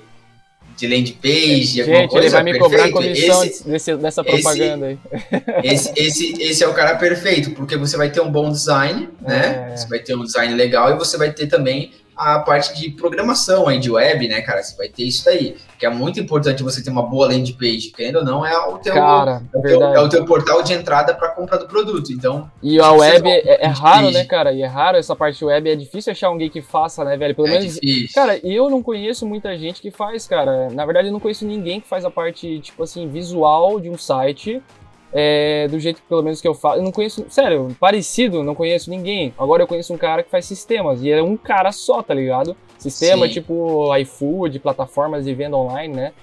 de 0.76 0.88
landing 0.88 1.18
page, 1.22 1.84
Gente, 1.84 2.10
coisa, 2.10 2.26
ele 2.26 2.30
vai 2.30 2.44
me 2.44 2.52
perfeito. 2.54 2.64
cobrar 2.64 2.92
comissão 2.92 3.44
esse, 3.44 3.68
desse, 3.68 3.96
dessa 3.98 4.24
propaganda 4.24 4.92
esse, 4.92 5.00
aí. 5.32 5.44
Esse, 5.64 5.92
esse, 5.96 6.42
esse 6.42 6.64
é 6.64 6.68
o 6.68 6.74
cara 6.74 6.96
perfeito, 6.96 7.52
porque 7.52 7.78
você 7.78 7.96
vai 7.98 8.10
ter 8.10 8.22
um 8.22 8.32
bom 8.32 8.50
design, 8.52 9.10
né? 9.22 9.70
É. 9.72 9.78
Você 9.78 9.88
vai 9.88 10.00
ter 10.00 10.16
um 10.16 10.24
design 10.24 10.54
legal 10.56 10.92
e 10.92 10.98
você 10.98 11.18
vai 11.18 11.32
ter 11.32 11.48
também 11.48 11.92
a 12.18 12.40
parte 12.40 12.76
de 12.76 12.90
programação 12.90 13.68
aí 13.68 13.80
de 13.80 13.92
web, 13.92 14.28
né, 14.28 14.42
cara? 14.42 14.64
Você 14.64 14.76
vai 14.76 14.90
ter 14.90 15.04
isso 15.04 15.24
daí, 15.26 15.56
que 15.78 15.86
é 15.86 15.90
muito 15.90 16.20
importante 16.20 16.64
você 16.64 16.84
ter 16.84 16.90
uma 16.90 17.04
boa 17.04 17.28
landing 17.28 17.54
page, 17.54 17.94
querendo 17.96 18.18
ou 18.18 18.26
não, 18.26 18.46
é 18.46 18.58
o 18.58 18.78
teu, 18.80 18.94
cara, 18.94 19.44
é 19.54 19.58
o 19.58 19.62
teu, 19.62 19.84
é 19.84 20.00
o 20.02 20.10
teu 20.10 20.26
portal 20.26 20.64
de 20.64 20.74
entrada 20.74 21.14
para 21.14 21.30
compra 21.30 21.58
do 21.58 21.68
produto. 21.68 22.12
Então, 22.12 22.50
e 22.62 22.80
a 22.80 22.92
web 22.92 23.30
é, 23.30 23.66
é 23.66 23.68
raro, 23.68 24.10
né, 24.10 24.26
cara? 24.26 24.52
E 24.52 24.64
é 24.64 24.68
raro 24.68 24.98
essa 24.98 25.16
parte 25.16 25.46
web, 25.46 25.70
é 25.70 25.76
difícil 25.76 26.12
achar 26.12 26.28
alguém 26.28 26.50
que 26.50 26.62
faça, 26.62 27.04
né, 27.06 27.16
velho? 27.16 27.36
Pelo 27.36 27.48
é 27.48 27.52
menos, 27.52 27.76
difícil. 27.76 28.16
cara, 28.16 28.40
eu 28.44 28.70
não 28.70 28.82
conheço 28.82 29.26
muita 29.26 29.56
gente 29.58 29.82
que 29.82 29.92
faz, 29.92 30.28
cara. 30.28 30.70
Na 30.72 30.86
verdade, 30.86 31.10
eu 31.10 31.14
não 31.14 31.20
conheço 31.20 31.46
ninguém 31.46 31.80
que 31.80 31.88
faz 31.88 32.04
a 32.04 32.10
parte 32.10 32.60
tipo 32.60 32.82
assim 32.84 33.08
visual 33.08 33.80
de 33.80 33.90
um 33.90 33.98
site 33.98 34.62
é, 35.12 35.68
do 35.68 35.80
jeito 35.80 36.02
que 36.02 36.08
pelo 36.08 36.24
menos 36.24 36.42
que 36.42 36.48
eu 36.48 36.54
faço. 36.54 36.80
Eu 36.80 36.84
não 36.84 36.92
conheço, 36.92 37.26
sério, 37.30 37.76
parecido, 37.80 38.44
não 38.44 38.56
conheço 38.56 38.90
ninguém. 38.90 39.34
Agora 39.38 39.64
eu 39.64 39.68
conheço 39.68 39.94
um 39.94 39.98
cara 39.98 40.24
que 40.24 40.30
faz 40.30 40.46
sistemas 40.46 41.02
e 41.02 41.12
é 41.12 41.22
um 41.22 41.38
cara 41.38 41.72
só, 41.72 42.02
tá 42.02 42.14
ligado? 42.14 42.56
Sistema 42.78 43.28
Sim. 43.28 43.34
tipo 43.34 43.96
iFood, 43.98 44.60
plataformas 44.60 45.26
de 45.26 45.34
venda 45.34 45.58
online, 45.58 45.94
né? 45.94 46.14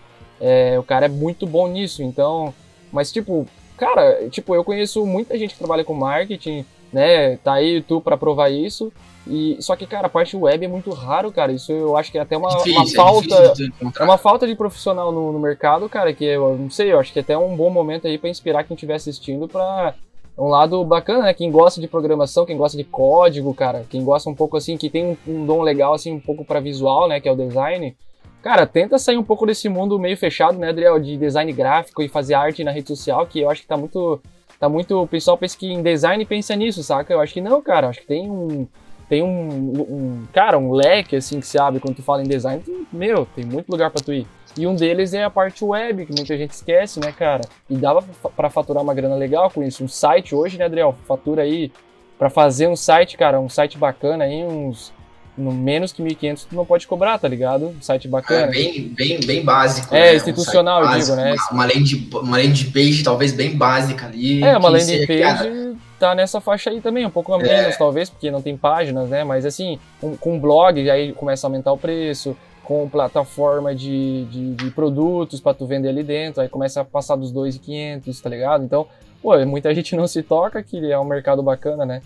É, 0.40 0.78
o 0.78 0.82
cara 0.82 1.06
é 1.06 1.08
muito 1.08 1.46
bom 1.46 1.68
nisso, 1.68 2.02
então. 2.02 2.52
Mas 2.92 3.10
tipo, 3.10 3.46
cara, 3.76 4.28
tipo, 4.28 4.54
eu 4.54 4.62
conheço 4.62 5.04
muita 5.06 5.38
gente 5.38 5.54
que 5.54 5.58
trabalha 5.58 5.84
com 5.84 5.94
marketing, 5.94 6.64
né? 6.94 7.36
Tá 7.38 7.54
aí 7.54 7.82
tu 7.82 8.00
para 8.00 8.16
provar 8.16 8.50
isso. 8.50 8.92
E, 9.26 9.56
só 9.60 9.74
que, 9.74 9.86
cara, 9.86 10.06
a 10.06 10.10
parte 10.10 10.36
web 10.36 10.64
é 10.64 10.68
muito 10.68 10.90
raro, 10.90 11.32
cara. 11.32 11.50
Isso 11.50 11.72
eu 11.72 11.96
acho 11.96 12.12
que 12.12 12.18
é 12.18 12.20
até 12.20 12.36
uma, 12.36 12.48
difícil, 12.48 12.74
uma 12.74 12.84
é 12.84 12.94
falta. 12.94 13.54
É, 13.98 14.04
uma 14.04 14.18
falta 14.18 14.46
de 14.46 14.54
profissional 14.54 15.10
no, 15.10 15.32
no, 15.32 15.38
mercado, 15.38 15.88
cara, 15.88 16.12
que 16.12 16.24
eu 16.24 16.56
não 16.56 16.70
sei, 16.70 16.92
eu 16.92 17.00
acho 17.00 17.12
que 17.12 17.18
é 17.18 17.22
até 17.22 17.36
um 17.36 17.56
bom 17.56 17.70
momento 17.70 18.06
aí 18.06 18.18
para 18.18 18.28
inspirar 18.28 18.64
quem 18.64 18.74
estiver 18.74 18.94
assistindo 18.94 19.48
para 19.48 19.94
um 20.36 20.48
lado 20.48 20.84
bacana, 20.84 21.24
né? 21.24 21.34
Quem 21.34 21.50
gosta 21.50 21.80
de 21.80 21.88
programação, 21.88 22.44
quem 22.44 22.56
gosta 22.56 22.76
de 22.76 22.84
código, 22.84 23.54
cara, 23.54 23.84
quem 23.88 24.04
gosta 24.04 24.28
um 24.28 24.34
pouco 24.34 24.56
assim, 24.56 24.76
que 24.76 24.90
tem 24.90 25.04
um, 25.06 25.16
um 25.26 25.46
dom 25.46 25.62
legal, 25.62 25.94
assim, 25.94 26.12
um 26.12 26.20
pouco 26.20 26.44
para 26.44 26.60
visual, 26.60 27.08
né? 27.08 27.18
Que 27.18 27.28
é 27.28 27.32
o 27.32 27.36
design. 27.36 27.96
Cara, 28.42 28.66
tenta 28.66 28.98
sair 28.98 29.16
um 29.16 29.24
pouco 29.24 29.46
desse 29.46 29.70
mundo 29.70 29.98
meio 29.98 30.18
fechado, 30.18 30.58
né, 30.58 30.68
Adriel, 30.68 31.00
de 31.00 31.16
design 31.16 31.50
gráfico 31.50 32.02
e 32.02 32.08
fazer 32.10 32.34
arte 32.34 32.62
na 32.62 32.72
rede 32.72 32.88
social, 32.88 33.26
que 33.26 33.40
eu 33.40 33.48
acho 33.48 33.62
que 33.62 33.66
tá 33.66 33.74
muito. 33.74 34.20
Tá 34.64 34.68
muito. 34.70 34.98
O 34.98 35.06
pessoal 35.06 35.36
pensa 35.36 35.58
que 35.58 35.70
em 35.70 35.82
design 35.82 36.24
pensa 36.24 36.56
nisso, 36.56 36.82
saca? 36.82 37.12
Eu 37.12 37.20
acho 37.20 37.34
que 37.34 37.40
não, 37.42 37.60
cara. 37.60 37.90
Acho 37.90 38.00
que 38.00 38.06
tem 38.06 38.30
um 38.30 38.66
tem 39.06 39.22
um, 39.22 39.82
um, 39.82 40.26
cara, 40.32 40.56
um 40.56 40.72
leque 40.72 41.16
assim 41.16 41.38
que 41.38 41.46
se 41.46 41.58
abre 41.58 41.78
quando 41.78 41.96
tu 41.96 42.02
fala 42.02 42.22
em 42.22 42.26
design, 42.26 42.62
tu, 42.64 42.86
meu, 42.90 43.26
tem 43.36 43.44
muito 43.44 43.70
lugar 43.70 43.90
para 43.90 44.02
tu 44.02 44.10
ir. 44.10 44.26
E 44.56 44.66
um 44.66 44.74
deles 44.74 45.12
é 45.12 45.22
a 45.22 45.28
parte 45.28 45.62
web, 45.62 46.06
que 46.06 46.14
muita 46.14 46.34
gente 46.38 46.52
esquece, 46.52 46.98
né, 46.98 47.12
cara? 47.12 47.42
E 47.68 47.76
dava 47.76 48.02
para 48.34 48.48
faturar 48.48 48.82
uma 48.82 48.94
grana 48.94 49.16
legal 49.16 49.50
com 49.50 49.62
isso. 49.62 49.84
Um 49.84 49.88
site 49.88 50.34
hoje, 50.34 50.56
né, 50.56 50.64
Adriel? 50.64 50.96
Fatura 51.06 51.42
aí 51.42 51.70
para 52.18 52.30
fazer 52.30 52.66
um 52.66 52.74
site, 52.74 53.18
cara, 53.18 53.38
um 53.38 53.50
site 53.50 53.76
bacana 53.76 54.24
aí, 54.24 54.42
uns 54.44 54.94
no 55.36 55.52
menos 55.52 55.92
que 55.92 56.02
1.500 56.02 56.46
tu 56.48 56.54
não 56.54 56.64
pode 56.64 56.86
cobrar, 56.86 57.18
tá 57.18 57.26
ligado? 57.26 57.68
Um 57.68 57.82
site 57.82 58.06
bacana. 58.06 58.46
É 58.46 58.50
bem, 58.50 58.88
bem, 58.88 59.20
bem 59.20 59.44
básico. 59.44 59.94
É, 59.94 60.10
né? 60.10 60.16
institucional, 60.16 60.82
um 60.82 60.92
eu 60.92 60.98
digo, 60.98 61.16
né? 61.16 61.34
Uma, 61.50 61.50
uma, 61.50 61.64
landing, 61.66 62.10
uma 62.12 62.36
landing 62.36 62.70
page 62.70 63.02
talvez 63.02 63.32
bem 63.32 63.56
básica 63.56 64.06
ali. 64.06 64.42
É, 64.42 64.56
uma 64.56 64.68
landing 64.68 65.06
page 65.06 65.74
tá 65.98 66.14
nessa 66.14 66.40
faixa 66.40 66.70
aí 66.70 66.80
também, 66.80 67.06
um 67.06 67.10
pouco 67.10 67.32
a 67.32 67.38
menos, 67.38 67.74
é. 67.74 67.78
talvez, 67.78 68.10
porque 68.10 68.30
não 68.30 68.42
tem 68.42 68.56
páginas, 68.56 69.08
né? 69.08 69.24
Mas 69.24 69.44
assim, 69.44 69.78
um, 70.02 70.16
com 70.16 70.38
blog, 70.38 70.88
aí 70.90 71.12
começa 71.12 71.46
a 71.46 71.48
aumentar 71.48 71.72
o 71.72 71.78
preço, 71.78 72.36
com 72.62 72.88
plataforma 72.88 73.74
de, 73.74 74.24
de, 74.24 74.54
de 74.54 74.70
produtos 74.70 75.40
para 75.40 75.54
tu 75.54 75.66
vender 75.66 75.88
ali 75.88 76.02
dentro, 76.02 76.40
aí 76.40 76.48
começa 76.48 76.80
a 76.80 76.84
passar 76.84 77.16
dos 77.16 77.32
2.500, 77.32 78.20
tá 78.20 78.28
ligado? 78.28 78.64
Então, 78.64 78.86
pô, 79.22 79.38
muita 79.46 79.74
gente 79.74 79.94
não 79.94 80.06
se 80.06 80.22
toca 80.22 80.62
que 80.62 80.90
é 80.90 80.98
um 80.98 81.04
mercado 81.04 81.42
bacana, 81.42 81.84
né? 81.84 82.02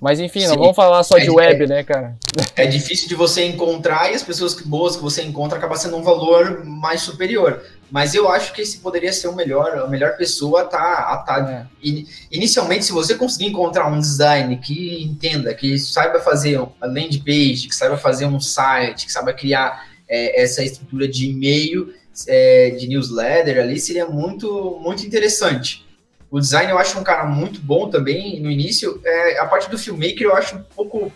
Mas 0.00 0.20
enfim, 0.20 0.40
Sim. 0.42 0.48
não 0.48 0.56
vamos 0.58 0.76
falar 0.76 1.02
só 1.02 1.18
é 1.18 1.22
de 1.22 1.30
web, 1.30 1.66
né, 1.66 1.82
cara? 1.82 2.16
É 2.54 2.66
difícil 2.66 3.08
de 3.08 3.14
você 3.16 3.44
encontrar 3.44 4.12
e 4.12 4.14
as 4.14 4.22
pessoas 4.22 4.54
boas 4.54 4.94
que 4.96 5.02
você 5.02 5.22
encontra 5.22 5.58
acaba 5.58 5.74
sendo 5.76 5.96
um 5.96 6.02
valor 6.02 6.64
mais 6.64 7.02
superior. 7.02 7.60
mas 7.90 8.14
eu 8.14 8.28
acho 8.28 8.52
que 8.52 8.60
esse 8.60 8.78
poderia 8.80 9.10
ser 9.14 9.28
o 9.28 9.34
melhor, 9.34 9.78
a 9.78 9.86
melhor 9.88 10.14
pessoa 10.18 10.60
a 10.60 10.64
tá, 10.66 10.78
a 11.10 11.16
tá 11.26 11.66
É. 11.82 11.88
in- 11.88 12.06
inicialmente, 12.30 12.84
se 12.84 12.92
você 12.92 13.14
conseguir 13.14 13.46
encontrar 13.46 13.86
um 13.90 13.98
design 13.98 14.54
que 14.58 15.02
entenda, 15.02 15.54
que 15.54 15.78
saiba 15.78 16.20
fazer 16.20 16.58
uma 16.58 16.70
landing 16.86 17.20
page, 17.20 17.66
que 17.66 17.74
saiba 17.74 17.96
fazer 17.96 18.26
um 18.26 18.38
site, 18.38 19.06
que 19.06 19.12
saiba 19.12 19.32
criar 19.32 19.86
é, 20.06 20.42
essa 20.42 20.62
estrutura 20.62 21.08
de 21.08 21.30
e-mail, 21.30 21.94
é, 22.26 22.70
de 22.78 22.86
newsletter 22.88 23.58
ali, 23.58 23.80
seria 23.80 24.04
muito, 24.06 24.78
muito 24.84 25.06
interessante. 25.06 25.86
O 26.30 26.38
design 26.40 26.70
eu 26.70 26.78
acho 26.78 26.98
um 26.98 27.02
cara 27.02 27.24
muito 27.24 27.60
bom 27.60 27.88
também 27.88 28.40
no 28.40 28.50
início. 28.50 29.00
É, 29.04 29.38
a 29.38 29.46
parte 29.46 29.70
do 29.70 29.78
filmmaker 29.78 30.22
eu 30.22 30.34
acho 30.36 30.56
um 30.56 30.62
pouco. 30.76 31.12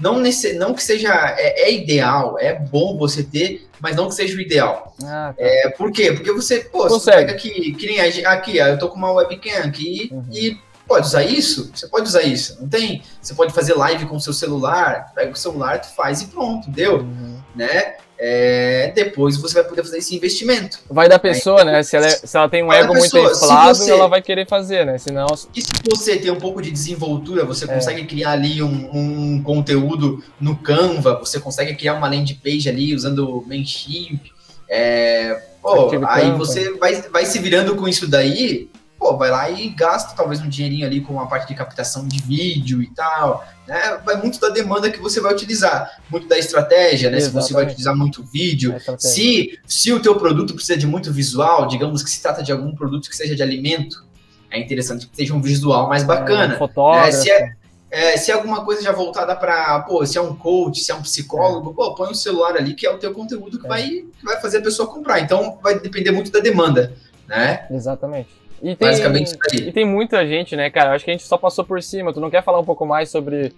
Não, 0.00 0.18
nesse, 0.18 0.52
não 0.54 0.74
que 0.74 0.82
seja. 0.82 1.12
É, 1.38 1.68
é 1.68 1.72
ideal, 1.74 2.38
é 2.38 2.54
bom 2.54 2.96
você 2.98 3.22
ter, 3.22 3.66
mas 3.80 3.96
não 3.96 4.08
que 4.08 4.14
seja 4.14 4.36
o 4.36 4.40
ideal. 4.40 4.94
Ah, 5.04 5.32
tá. 5.36 5.42
É, 5.42 5.68
por 5.70 5.90
quê? 5.92 6.12
Porque 6.12 6.32
você, 6.32 6.60
pô, 6.60 6.88
você 6.88 7.10
pega 7.10 7.32
aqui, 7.32 7.72
que 7.74 7.86
nem 7.86 8.00
aqui, 8.26 8.56
eu 8.58 8.78
tô 8.78 8.88
com 8.88 8.96
uma 8.96 9.12
webcam 9.12 9.62
aqui 9.64 10.08
Uhum. 10.12 10.24
e 10.32 10.58
pode 10.86 11.06
usar 11.06 11.22
isso? 11.22 11.70
Você 11.74 11.88
pode 11.88 12.06
usar 12.08 12.22
isso, 12.22 12.58
não 12.60 12.68
tem? 12.68 13.02
Você 13.20 13.34
pode 13.34 13.52
fazer 13.54 13.74
live 13.74 14.06
com 14.06 14.16
o 14.16 14.20
seu 14.20 14.32
celular, 14.32 15.12
pega 15.14 15.32
o 15.32 15.36
celular, 15.36 15.80
tu 15.80 15.88
faz 15.94 16.20
e 16.22 16.26
pronto, 16.26 16.70
deu, 16.70 16.98
Uhum. 17.00 17.38
né? 17.54 17.96
É, 18.18 18.92
depois 18.94 19.36
você 19.36 19.54
vai 19.54 19.64
poder 19.64 19.82
fazer 19.82 19.98
esse 19.98 20.16
investimento. 20.16 20.78
Vai 20.90 21.08
da 21.08 21.18
pessoa, 21.18 21.62
né? 21.64 21.82
Se 21.82 21.96
ela, 21.96 22.08
se 22.08 22.36
ela 22.36 22.48
tem 22.48 22.62
um 22.62 22.72
ego 22.72 22.94
muito 22.94 23.10
pessoa. 23.12 23.34
Se 23.34 23.44
inflado, 23.44 23.74
você- 23.78 23.90
ela 23.90 24.08
vai 24.08 24.22
querer 24.22 24.48
fazer, 24.48 24.86
né? 24.86 24.96
Senão. 24.98 25.26
E 25.54 25.60
se 25.60 25.68
você 25.88 26.16
tem 26.16 26.30
um 26.30 26.38
pouco 26.38 26.62
de 26.62 26.70
desenvoltura, 26.70 27.44
você 27.44 27.64
É. 27.64 27.68
consegue 27.74 28.06
criar 28.06 28.30
ali 28.32 28.62
um, 28.62 28.88
um 28.92 29.42
conteúdo 29.42 30.24
no 30.40 30.56
Canva, 30.56 31.18
você 31.18 31.38
consegue 31.38 31.74
criar 31.74 31.94
uma 31.94 32.08
landing 32.08 32.38
page 32.42 32.68
ali 32.68 32.94
usando 32.94 33.38
o 33.38 33.46
Mailchimp. 33.46 34.20
É, 34.68 35.38
pô, 35.62 35.84
aí 35.90 35.90
Campaign. 36.00 36.32
você 36.38 36.72
vai, 36.78 37.02
vai 37.02 37.26
se 37.26 37.38
virando 37.38 37.76
com 37.76 37.86
isso 37.86 38.08
daí, 38.08 38.68
pô, 39.06 39.16
vai 39.16 39.30
lá 39.30 39.48
e 39.50 39.68
gasta 39.68 40.14
talvez 40.16 40.40
um 40.40 40.48
dinheirinho 40.48 40.84
ali 40.86 41.00
com 41.00 41.20
a 41.20 41.26
parte 41.26 41.48
de 41.48 41.54
captação 41.54 42.06
de 42.06 42.20
vídeo 42.20 42.82
e 42.82 42.88
tal. 42.88 43.44
Né? 43.66 44.00
Vai 44.04 44.16
muito 44.20 44.40
da 44.40 44.48
demanda 44.48 44.90
que 44.90 45.00
você 45.00 45.20
vai 45.20 45.32
utilizar, 45.32 46.00
muito 46.10 46.26
da 46.28 46.38
estratégia, 46.38 47.10
né? 47.10 47.20
Se 47.20 47.26
você 47.30 47.52
vai 47.52 47.62
Exatamente. 47.64 47.70
utilizar 47.72 47.96
muito 47.96 48.24
vídeo, 48.24 48.74
É 48.74 48.96
se, 48.98 49.58
se 49.66 49.92
o 49.92 50.00
teu 50.00 50.16
produto 50.16 50.54
precisa 50.54 50.76
de 50.78 50.86
muito 50.86 51.12
visual, 51.12 51.66
digamos 51.66 52.02
que 52.02 52.10
se 52.10 52.20
trata 52.20 52.42
de 52.42 52.50
algum 52.52 52.74
produto 52.74 53.08
que 53.08 53.16
seja 53.16 53.34
de 53.34 53.42
alimento, 53.42 54.04
é 54.50 54.58
interessante 54.58 55.06
que 55.06 55.16
seja 55.16 55.34
um 55.34 55.40
visual 55.40 55.88
mais 55.88 56.02
É, 56.02 56.06
bacana. 56.06 56.56
fotógrafo. 56.58 57.08
É, 57.08 57.12
se 57.12 57.30
é- 57.30 57.52
É, 57.88 58.16
se 58.16 58.32
é 58.32 58.34
alguma 58.34 58.64
coisa 58.64 58.82
já 58.82 58.90
voltada 58.90 59.34
para, 59.36 59.78
pô, 59.82 60.04
se 60.04 60.18
é 60.18 60.20
um 60.20 60.34
coach, 60.34 60.80
se 60.80 60.90
é 60.90 60.94
um 60.94 61.02
psicólogo, 61.02 61.72
pô, 61.72 61.94
põe 61.94 62.10
um 62.10 62.14
celular 62.14 62.56
ali 62.56 62.74
que 62.74 62.84
é 62.84 62.90
o 62.90 62.98
teu 62.98 63.14
conteúdo 63.14 63.60
que, 63.60 63.64
É. 63.66 63.68
vai, 63.68 63.82
que 63.84 64.24
vai 64.24 64.40
fazer 64.40 64.58
a 64.58 64.62
pessoa 64.62 64.88
comprar. 64.88 65.20
Então 65.20 65.58
vai 65.62 65.78
depender 65.78 66.10
muito 66.10 66.30
da 66.32 66.40
demanda, 66.40 66.92
né? 67.28 67.64
Exatamente. 67.70 68.28
E 68.62 68.74
tem, 68.74 68.88
Basicamente 68.88 69.26
isso 69.28 69.38
aí. 69.52 69.68
e 69.68 69.72
tem 69.72 69.84
muita 69.84 70.26
gente, 70.26 70.56
né, 70.56 70.70
cara? 70.70 70.94
Acho 70.94 71.04
que 71.04 71.10
a 71.10 71.14
gente 71.14 71.26
só 71.26 71.36
passou 71.36 71.64
por 71.64 71.82
cima. 71.82 72.12
Tu 72.12 72.20
não 72.20 72.30
quer 72.30 72.42
falar 72.42 72.58
um 72.58 72.64
pouco 72.64 72.86
mais 72.86 73.10
sobre 73.10 73.52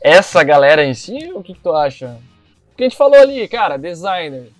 essa 0.00 0.42
galera 0.42 0.84
em 0.84 0.94
si? 0.94 1.30
O 1.34 1.42
que, 1.42 1.52
que 1.54 1.60
tu 1.60 1.72
acha? 1.72 2.16
Porque 2.70 2.84
a 2.84 2.88
gente 2.88 2.96
falou 2.96 3.18
ali, 3.18 3.46
cara, 3.48 3.76
designer. 3.76 4.52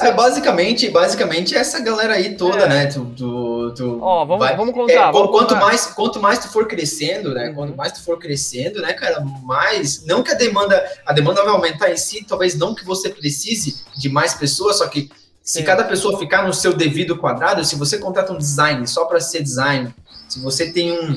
É, 0.00 0.12
basicamente, 0.12 0.88
basicamente 0.90 1.54
essa 1.56 1.80
galera 1.80 2.14
aí 2.14 2.36
toda, 2.36 2.64
É. 2.64 2.68
né? 2.68 2.86
Tu, 2.86 3.04
tu, 3.16 3.74
tu 3.74 3.98
Ó, 4.02 4.24
vamos, 4.24 4.46
vai- 4.46 4.54
vamos 4.56 4.72
É, 4.74 4.76
contar. 4.76 5.06
qu- 5.08 5.12
vamos 5.12 5.30
quanto, 5.30 5.48
contar. 5.54 5.60
mais, 5.66 5.86
quanto 5.86 6.20
mais 6.20 6.38
tu 6.38 6.48
for 6.52 6.68
crescendo, 6.68 7.32
né? 7.34 7.48
Uhum. 7.48 7.54
Quanto 7.54 7.76
mais 7.76 7.92
tu 7.92 8.02
for 8.04 8.18
crescendo, 8.18 8.80
né, 8.82 8.92
cara, 8.92 9.20
mais. 9.44 10.04
Não 10.04 10.22
que 10.22 10.30
a 10.30 10.34
demanda, 10.34 10.84
a 11.06 11.12
demanda 11.12 11.42
vai 11.42 11.52
aumentar 11.52 11.90
em 11.90 11.96
si, 11.96 12.22
talvez 12.24 12.54
não 12.56 12.74
que 12.74 12.84
você 12.84 13.08
precise 13.08 13.82
de 13.96 14.08
mais 14.10 14.34
pessoas, 14.34 14.76
só 14.78 14.86
que 14.86 15.10
se 15.48 15.60
Sim. 15.60 15.64
cada 15.64 15.82
pessoa 15.84 16.18
ficar 16.18 16.46
no 16.46 16.52
seu 16.52 16.74
devido 16.74 17.16
quadrado, 17.16 17.64
se 17.64 17.74
você 17.74 17.96
contrata 17.96 18.34
um 18.34 18.36
design 18.36 18.86
só 18.86 19.06
para 19.06 19.18
ser 19.18 19.42
design, 19.42 19.94
se 20.28 20.38
você 20.40 20.70
tem 20.70 20.92
um 20.92 21.16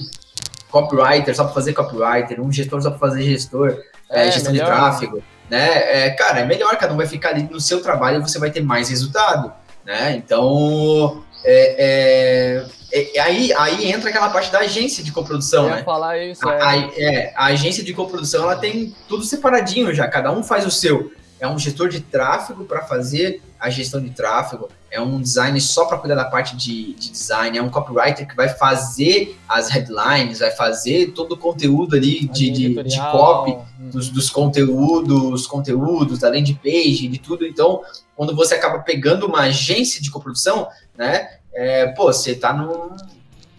copywriter 0.70 1.36
só 1.36 1.44
para 1.44 1.54
fazer 1.54 1.74
copywriter, 1.74 2.40
um 2.40 2.50
gestor 2.50 2.82
só 2.82 2.92
para 2.92 3.00
fazer 3.00 3.24
gestor, 3.24 3.78
é, 4.10 4.30
É, 4.30 4.32
gestão 4.32 4.54
melhor, 4.54 4.68
de 4.68 4.72
tráfego, 4.72 5.24
né? 5.50 6.06
É, 6.06 6.10
cara, 6.12 6.40
é 6.40 6.46
melhor, 6.46 6.78
cada 6.78 6.94
um 6.94 6.98
vai 6.98 7.08
ficar 7.08 7.32
ali 7.32 7.44
no 7.52 7.60
seu 7.60 7.82
trabalho 7.82 8.20
e 8.20 8.22
você 8.22 8.40
vai 8.40 8.50
ter 8.50 8.62
mais 8.62 8.88
resultado, 8.88 9.52
né? 9.86 10.16
Então, 10.16 11.22
é, 11.44 12.64
é, 12.94 13.12
é- 13.18 13.20
aí, 13.20 13.52
aí 13.58 13.92
entra 13.92 14.10
aquela 14.12 14.30
parte 14.30 14.50
da 14.50 14.60
agência 14.60 15.04
de 15.04 15.12
coprodução, 15.12 15.70
né? 15.70 15.84
falar 15.84 16.18
isso, 16.20 16.48
A, 16.48 16.54
é. 16.54 16.62
a- 16.62 16.90
é, 16.98 17.34
a 17.36 17.46
agência 17.48 17.84
de 17.84 17.94
coprodução 17.94 18.44
ela 18.44 18.56
tem 18.56 18.96
tudo 19.10 19.26
separadinho 19.26 19.94
já, 19.94 20.08
cada 20.08 20.32
um 20.32 20.42
faz 20.42 20.66
o 20.66 20.72
seu. 20.72 21.12
É 21.42 21.48
um 21.48 21.58
gestor 21.58 21.90
de 21.90 22.00
tráfego 22.00 22.64
para 22.66 22.84
fazer 22.84 23.42
a 23.60 23.68
gestão 23.68 24.00
de 24.00 24.12
tráfego, 24.12 24.70
é 24.92 25.02
um 25.02 25.20
design 25.20 25.60
só 25.60 25.86
para 25.86 25.98
cuidar 25.98 26.14
da 26.14 26.26
parte 26.26 26.56
de, 26.56 26.94
de 26.94 27.12
design, 27.12 27.58
é 27.58 27.62
um 27.64 27.70
copywriter 27.70 28.28
que 28.28 28.36
vai 28.36 28.48
fazer 28.48 29.38
as 29.50 29.70
headlines, 29.70 30.38
vai 30.38 30.52
fazer 30.52 31.14
todo 31.14 31.32
o 31.32 31.38
conteúdo 31.38 31.96
ali 31.96 32.28
de, 32.28 32.52
de, 32.52 32.84
de 32.84 33.00
copy, 33.12 33.52
hum. 33.52 33.90
dos, 33.90 34.10
dos 34.10 34.30
conteúdos, 34.30 35.48
conteúdos, 35.48 36.20
da 36.20 36.30
landing 36.30 36.56
page, 36.56 37.08
de 37.08 37.18
tudo. 37.18 37.46
Então, 37.46 37.82
quando 38.16 38.36
você 38.36 38.54
acaba 38.54 38.78
pegando 38.80 39.26
uma 39.26 39.42
agência 39.42 40.00
de 40.00 40.12
coprodução, 40.12 40.68
né? 40.96 41.38
É, 41.54 41.88
pô, 41.88 42.06
você 42.14 42.36
tá 42.36 42.54
num. 42.54 42.96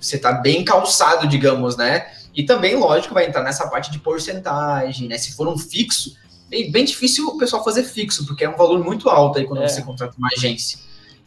Você 0.01 0.19
tá 0.19 0.33
bem 0.33 0.65
calçado, 0.65 1.27
digamos, 1.27 1.77
né? 1.77 2.07
E 2.35 2.45
também, 2.45 2.77
lógico, 2.77 3.15
vai 3.15 3.27
entrar 3.27 3.43
nessa 3.43 3.69
parte 3.69 3.91
de 3.91 3.99
porcentagem, 3.99 5.09
né? 5.09 5.19
Se 5.19 5.33
for 5.33 5.47
um 5.49 5.59
fixo, 5.59 6.17
bem, 6.53 6.71
bem 6.71 6.85
difícil 6.85 7.27
o 7.29 7.39
pessoal 7.39 7.65
fazer 7.65 7.83
fixo, 7.83 8.27
porque 8.27 8.45
é 8.45 8.49
um 8.49 8.57
valor 8.57 8.79
muito 8.85 9.09
alto 9.09 9.39
aí 9.39 9.47
quando 9.47 9.63
É. 9.63 9.69
você 9.69 9.81
contrata 9.81 10.15
uma 10.19 10.29
agência. 10.37 10.79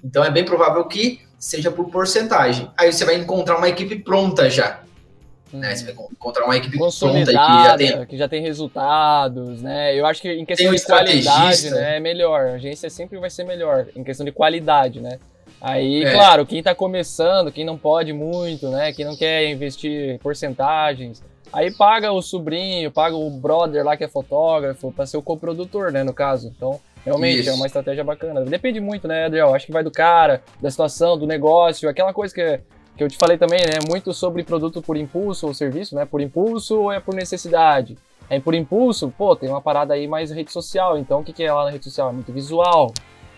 Então 0.04 0.24
é 0.24 0.30
bem 0.30 0.46
provável 0.46 0.86
que 0.86 1.20
seja 1.40 1.72
por 1.72 1.90
porcentagem. 1.90 2.70
Aí 2.78 2.94
você 2.94 3.04
vai 3.04 3.16
encontrar 3.16 3.58
uma 3.58 3.68
equipe 3.68 3.98
pronta 3.98 4.48
já. 4.50 4.82
Né? 5.52 5.76
Você 5.76 5.86
vai 5.92 5.94
encontrar 6.12 6.46
uma 6.46 6.56
equipe 6.56 6.78
pronta 6.78 7.26
que 7.26 7.32
já 7.34 7.76
tem 7.78 8.06
que 8.06 8.18
já 8.18 8.28
tem 8.28 8.42
resultados, 8.42 9.62
né? 9.62 9.98
Eu 9.98 10.06
acho 10.06 10.22
que 10.22 10.32
em 10.32 10.46
questão 10.46 10.72
um 10.72 10.76
de 10.76 10.84
qualidade, 10.86 11.70
né, 11.72 11.98
é 11.98 12.00
melhor. 12.00 12.48
A 12.48 12.54
agência 12.54 12.90
sempre 12.90 13.18
vai 13.18 13.30
ser 13.30 13.46
melhor 13.46 13.88
em 13.96 14.04
questão 14.04 14.26
de 14.26 14.32
qualidade, 14.32 15.00
né? 15.02 15.18
Aí, 15.62 16.04
É. 16.04 16.12
claro, 16.14 16.46
quem 16.46 16.62
tá 16.62 16.76
começando, 16.76 17.52
quem 17.52 17.64
não 17.66 17.78
pode 17.78 18.12
muito, 18.14 18.68
né, 18.70 18.92
quem 18.94 19.06
não 19.06 19.16
quer 19.16 19.50
investir 19.50 20.20
porcentagens, 20.20 21.24
aí 21.52 21.72
paga 21.72 22.12
o 22.12 22.22
sobrinho, 22.22 22.92
paga 22.92 23.16
o 23.16 23.30
brother 23.30 23.84
lá 23.84 23.96
que 23.96 24.04
é 24.04 24.08
fotógrafo 24.08 24.92
para 24.92 25.06
ser 25.06 25.18
o 25.18 25.22
coprodutor, 25.22 25.92
né, 25.92 26.04
no 26.04 26.14
caso. 26.14 26.52
Então, 26.56 26.80
realmente 27.04 27.42
Isso. 27.42 27.50
é 27.50 27.54
uma 27.54 27.66
estratégia 27.66 28.04
bacana. 28.04 28.42
Depende 28.42 28.80
muito, 28.80 29.08
né, 29.08 29.26
Adriel? 29.26 29.54
Acho 29.54 29.66
que 29.66 29.72
vai 29.72 29.84
do 29.84 29.92
cara, 29.92 30.42
da 30.62 30.70
situação, 30.70 31.18
do 31.18 31.26
negócio, 31.26 31.90
aquela 31.90 32.14
coisa 32.14 32.34
que 32.34 32.62
que 32.96 33.04
eu 33.04 33.10
te 33.10 33.18
falei 33.18 33.38
também, 33.38 33.60
né? 33.60 33.80
Muito 33.90 34.14
sobre 34.14 34.44
produto 34.44 34.82
por 34.82 34.96
impulso 34.96 35.48
ou 35.48 35.54
serviço, 35.54 35.96
né? 35.96 36.06
Por 36.06 36.22
impulso 36.22 36.80
ou 36.80 36.92
é 36.92 37.00
por 37.00 37.14
necessidade? 37.14 37.98
É 38.30 38.40
por 38.40 38.56
impulso, 38.56 39.14
pô, 39.16 39.36
tem 39.36 39.50
uma 39.50 39.62
parada 39.62 39.94
aí 39.94 40.08
mais 40.08 40.32
rede 40.32 40.52
social. 40.52 40.98
Então, 40.98 41.20
o 41.20 41.24
que, 41.24 41.34
que 41.34 41.44
é 41.44 41.54
lá 41.54 41.66
na 41.66 41.72
rede 41.72 41.84
social? 41.84 42.10
É 42.10 42.14
muito 42.14 42.32
visual. 42.32 42.92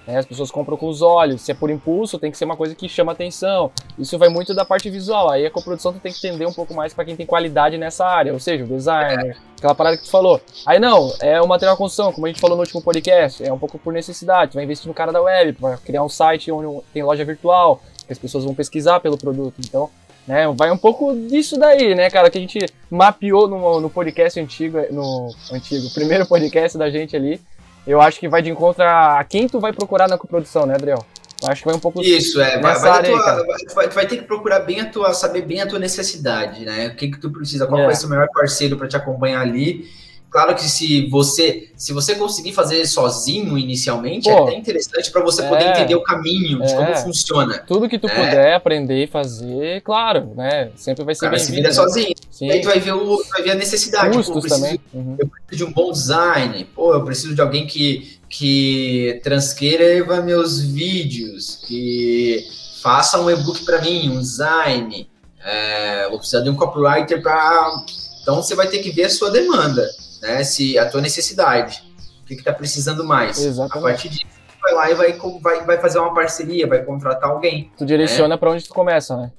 Né? 0.07 0.17
As 0.17 0.25
pessoas 0.25 0.49
compram 0.49 0.77
com 0.77 0.87
os 0.87 1.01
olhos. 1.01 1.41
Se 1.41 1.51
é 1.51 1.53
por 1.53 1.69
impulso, 1.69 2.17
tem 2.17 2.31
que 2.31 2.37
ser 2.37 2.45
uma 2.45 2.55
coisa 2.55 2.73
que 2.73 2.87
chama 2.87 3.11
atenção. 3.11 3.69
Isso 3.99 4.17
vai 4.17 4.29
muito 4.29 4.53
da 4.55 4.63
parte 4.63 4.89
visual. 4.89 5.29
Aí 5.29 5.45
a 5.45 5.51
coprodução 5.51 5.91
tu 5.91 5.99
tem 5.99 6.13
que 6.13 6.25
entender 6.25 6.45
um 6.45 6.53
pouco 6.53 6.73
mais 6.73 6.93
para 6.93 7.03
quem 7.03 7.15
tem 7.15 7.25
qualidade 7.25 7.77
nessa 7.77 8.05
área, 8.05 8.31
ou 8.31 8.39
seja, 8.39 8.63
o 8.63 8.67
designer, 8.67 9.37
aquela 9.57 9.75
parada 9.75 9.97
que 9.97 10.03
tu 10.03 10.09
falou. 10.09 10.39
Aí 10.65 10.79
não, 10.79 11.13
é 11.19 11.41
o 11.41 11.47
material 11.47 11.75
de 11.75 11.79
construção, 11.79 12.13
como 12.13 12.25
a 12.25 12.29
gente 12.29 12.39
falou 12.39 12.55
no 12.55 12.63
último 12.63 12.81
podcast, 12.81 13.43
é 13.43 13.51
um 13.51 13.59
pouco 13.59 13.77
por 13.77 13.91
necessidade. 13.91 14.51
Tu 14.51 14.55
vai 14.55 14.63
investir 14.63 14.87
no 14.87 14.93
cara 14.93 15.11
da 15.11 15.21
web, 15.21 15.53
para 15.53 15.77
criar 15.77 16.03
um 16.03 16.09
site 16.09 16.51
onde 16.51 16.83
tem 16.93 17.03
loja 17.03 17.25
virtual, 17.25 17.81
que 18.05 18.13
as 18.13 18.19
pessoas 18.19 18.45
vão 18.45 18.55
pesquisar 18.55 19.01
pelo 19.01 19.17
produto. 19.17 19.55
Então, 19.59 19.89
né, 20.25 20.47
vai 20.55 20.71
um 20.71 20.77
pouco 20.77 21.13
disso 21.15 21.57
daí, 21.57 21.95
né, 21.95 22.09
cara, 22.09 22.29
que 22.29 22.37
a 22.37 22.41
gente 22.41 22.59
mapeou 22.89 23.47
no, 23.47 23.81
no 23.81 23.89
podcast 23.89 24.39
antigo, 24.39 24.77
no 24.91 25.33
antigo, 25.51 25.89
primeiro 25.93 26.25
podcast 26.25 26.77
da 26.77 26.89
gente 26.89 27.15
ali. 27.15 27.41
Eu 27.87 28.01
acho 28.01 28.19
que 28.19 28.27
vai 28.27 28.41
de 28.41 28.49
encontro 28.49 28.83
a 28.83 29.23
quem 29.23 29.47
tu 29.47 29.59
vai 29.59 29.71
procurar 29.71 30.09
na 30.09 30.17
coprodução, 30.17 30.65
né, 30.65 30.75
Adriel? 30.75 31.05
Eu 31.41 31.49
acho 31.49 31.61
que 31.61 31.67
vai 31.67 31.75
um 31.77 31.79
pouco 31.79 32.01
Isso, 32.01 32.41
é. 32.41 32.59
Vai, 32.59 32.79
vai, 32.79 32.99
aí, 33.05 33.11
tua- 33.11 33.45
vai- 33.45 33.57
tu 33.59 33.75
vai- 33.75 33.87
tu 33.87 33.93
vai 33.93 34.07
ter 34.07 34.17
que 34.17 34.23
procurar 34.23 34.59
bem 34.61 34.81
a 34.81 34.89
tua, 34.89 35.13
saber 35.13 35.43
bem 35.43 35.61
a 35.61 35.67
tua 35.67 35.79
necessidade, 35.79 36.65
né? 36.65 36.87
O 36.87 36.95
que 36.95 37.09
que 37.09 37.19
tu 37.19 37.31
precisa, 37.31 37.65
qual 37.67 37.79
É. 37.81 37.85
vai 37.85 37.95
ser 37.95 38.07
o 38.07 38.09
melhor 38.09 38.27
parceiro 38.33 38.75
para 38.75 38.87
te 38.87 38.97
acompanhar 38.97 39.41
ali. 39.41 39.87
Claro 40.29 40.53
que 40.55 40.63
se 40.63 41.07
você 41.09 41.69
se 41.75 41.93
você 41.93 42.13
conseguir 42.15 42.51
fazer 42.51 42.85
sozinho 42.85 43.57
inicialmente, 43.57 44.29
é 44.29 44.35
Pô, 44.35 44.43
até 44.43 44.57
interessante 44.57 45.09
para 45.09 45.21
você 45.23 45.41
poder 45.43 45.63
é. 45.65 45.71
entender 45.71 45.95
o 45.95 46.03
caminho 46.03 46.59
de 46.61 46.71
É. 46.71 46.75
como 46.75 46.95
funciona. 46.97 47.59
Tudo 47.59 47.87
que 47.87 47.97
tu 47.97 48.07
É. 48.07 48.13
puder 48.15 48.53
aprender 48.53 49.03
e 49.03 49.07
fazer, 49.07 49.81
claro, 49.81 50.33
né? 50.35 50.69
Sempre 50.75 51.05
vai 51.05 51.15
ser 51.15 51.21
Cara, 51.27 51.39
se 51.39 51.51
bem-vindo. 51.51 51.69
vira 51.69 51.69
né? 51.69 51.89
sozinho. 51.89 52.13
Sim, 52.29 52.47
E 52.47 52.51
aí 52.51 52.61
tu 52.61 52.65
vai 52.67 52.79
ver, 52.79 52.91
o, 52.93 53.23
vai 53.31 53.41
ver 53.41 53.51
a 53.51 53.55
necessidade. 53.55 54.09
Pô, 54.09 54.19
eu 54.19 54.23
custos 54.23 54.41
preciso, 54.43 54.61
também. 54.61 54.79
Uhum. 54.93 55.15
eu 55.17 55.27
preciso 55.27 55.55
de 55.55 55.63
um 55.63 55.71
bom 55.73 55.91
design. 55.91 56.65
Pô, 56.75 56.93
eu 56.93 57.03
preciso 57.05 57.33
de 57.33 57.41
alguém 57.41 57.65
que, 57.65 58.19
que 58.29 59.21
transcreva 59.23 60.21
meus 60.21 60.59
vídeos, 60.61 61.63
que 61.67 62.45
faça 62.81 63.19
um 63.19 63.29
e-book 63.29 63.63
para 63.65 63.81
mim, 63.81 64.09
um 64.09 64.19
design. 64.19 65.09
É, 65.43 66.09
vou 66.09 66.17
precisar 66.19 66.41
de 66.41 66.49
um 66.49 66.55
copywriter 66.55 67.21
para. 67.21 67.83
Então 68.21 68.35
você 68.43 68.55
vai 68.55 68.67
ter 68.67 68.79
que 68.79 68.89
ver 68.91 69.05
a 69.05 69.09
sua 69.09 69.31
demanda, 69.31 69.87
né? 70.21 70.43
Se 70.43 70.77
a 70.77 70.89
tua 70.89 71.01
necessidade, 71.01 71.83
o 72.21 72.25
que 72.25 72.33
está 72.35 72.53
precisando 72.53 73.03
mais. 73.03 73.43
A 73.43 73.47
Exatamente. 73.47 73.81
partir 73.83 74.09
disso, 74.09 74.25
vai 74.61 74.73
lá 74.73 74.91
e 74.91 74.95
vai, 74.95 75.19
vai, 75.41 75.65
vai 75.65 75.77
fazer 75.77 75.99
uma 75.99 76.13
parceria, 76.13 76.67
vai 76.67 76.83
contratar 76.83 77.29
alguém. 77.29 77.71
Tu 77.77 77.85
direciona 77.85 78.35
é. 78.35 78.37
para 78.37 78.51
onde 78.51 78.63
tu 78.63 78.73
começa, 78.73 79.15
né? 79.15 79.31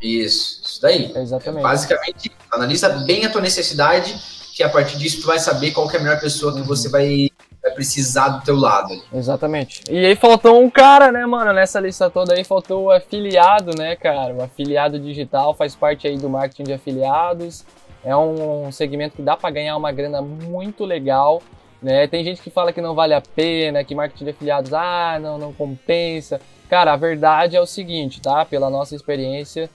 Isso, 0.00 0.62
isso 0.64 0.82
daí. 0.82 1.12
É 1.14 1.22
exatamente. 1.22 1.62
Basicamente, 1.62 2.32
analisa 2.52 2.88
bem 2.88 3.24
a 3.24 3.30
tua 3.30 3.40
necessidade, 3.40 4.14
que 4.54 4.62
a 4.62 4.68
partir 4.68 4.98
disso 4.98 5.20
tu 5.20 5.26
vai 5.26 5.38
saber 5.38 5.72
qual 5.72 5.90
é 5.90 5.96
a 5.96 6.00
melhor 6.00 6.20
pessoa 6.20 6.52
que 6.52 6.60
uhum. 6.60 6.66
você 6.66 6.88
vai, 6.88 7.30
vai 7.62 7.72
precisar 7.72 8.28
do 8.28 8.44
teu 8.44 8.56
lado. 8.56 8.94
Exatamente. 9.12 9.82
E 9.90 10.04
aí 10.04 10.16
faltou 10.16 10.62
um 10.62 10.70
cara, 10.70 11.10
né, 11.12 11.24
mano, 11.26 11.52
nessa 11.52 11.80
lista 11.80 12.08
toda 12.10 12.34
aí 12.34 12.44
faltou 12.44 12.84
o 12.84 12.90
afiliado, 12.90 13.76
né, 13.76 13.96
cara? 13.96 14.34
O 14.34 14.42
afiliado 14.42 14.98
digital 14.98 15.54
faz 15.54 15.74
parte 15.74 16.06
aí 16.06 16.16
do 16.16 16.28
marketing 16.28 16.64
de 16.64 16.72
afiliados. 16.72 17.64
É 18.04 18.16
um 18.16 18.70
segmento 18.70 19.16
que 19.16 19.22
dá 19.22 19.36
para 19.36 19.50
ganhar 19.50 19.76
uma 19.76 19.92
grana 19.92 20.22
muito 20.22 20.84
legal. 20.84 21.42
Né? 21.82 22.06
Tem 22.06 22.24
gente 22.24 22.42
que 22.42 22.50
fala 22.50 22.72
que 22.72 22.80
não 22.80 22.94
vale 22.94 23.14
a 23.14 23.20
pena, 23.20 23.84
que 23.84 23.94
marketing 23.94 24.24
de 24.24 24.30
afiliados, 24.30 24.72
ah, 24.72 25.18
não, 25.20 25.38
não 25.38 25.52
compensa. 25.52 26.40
Cara, 26.68 26.92
a 26.92 26.96
verdade 26.96 27.56
é 27.56 27.60
o 27.60 27.66
seguinte, 27.66 28.20
tá? 28.20 28.44
Pela 28.44 28.68
nossa 28.68 28.94
experiência, 28.94 29.70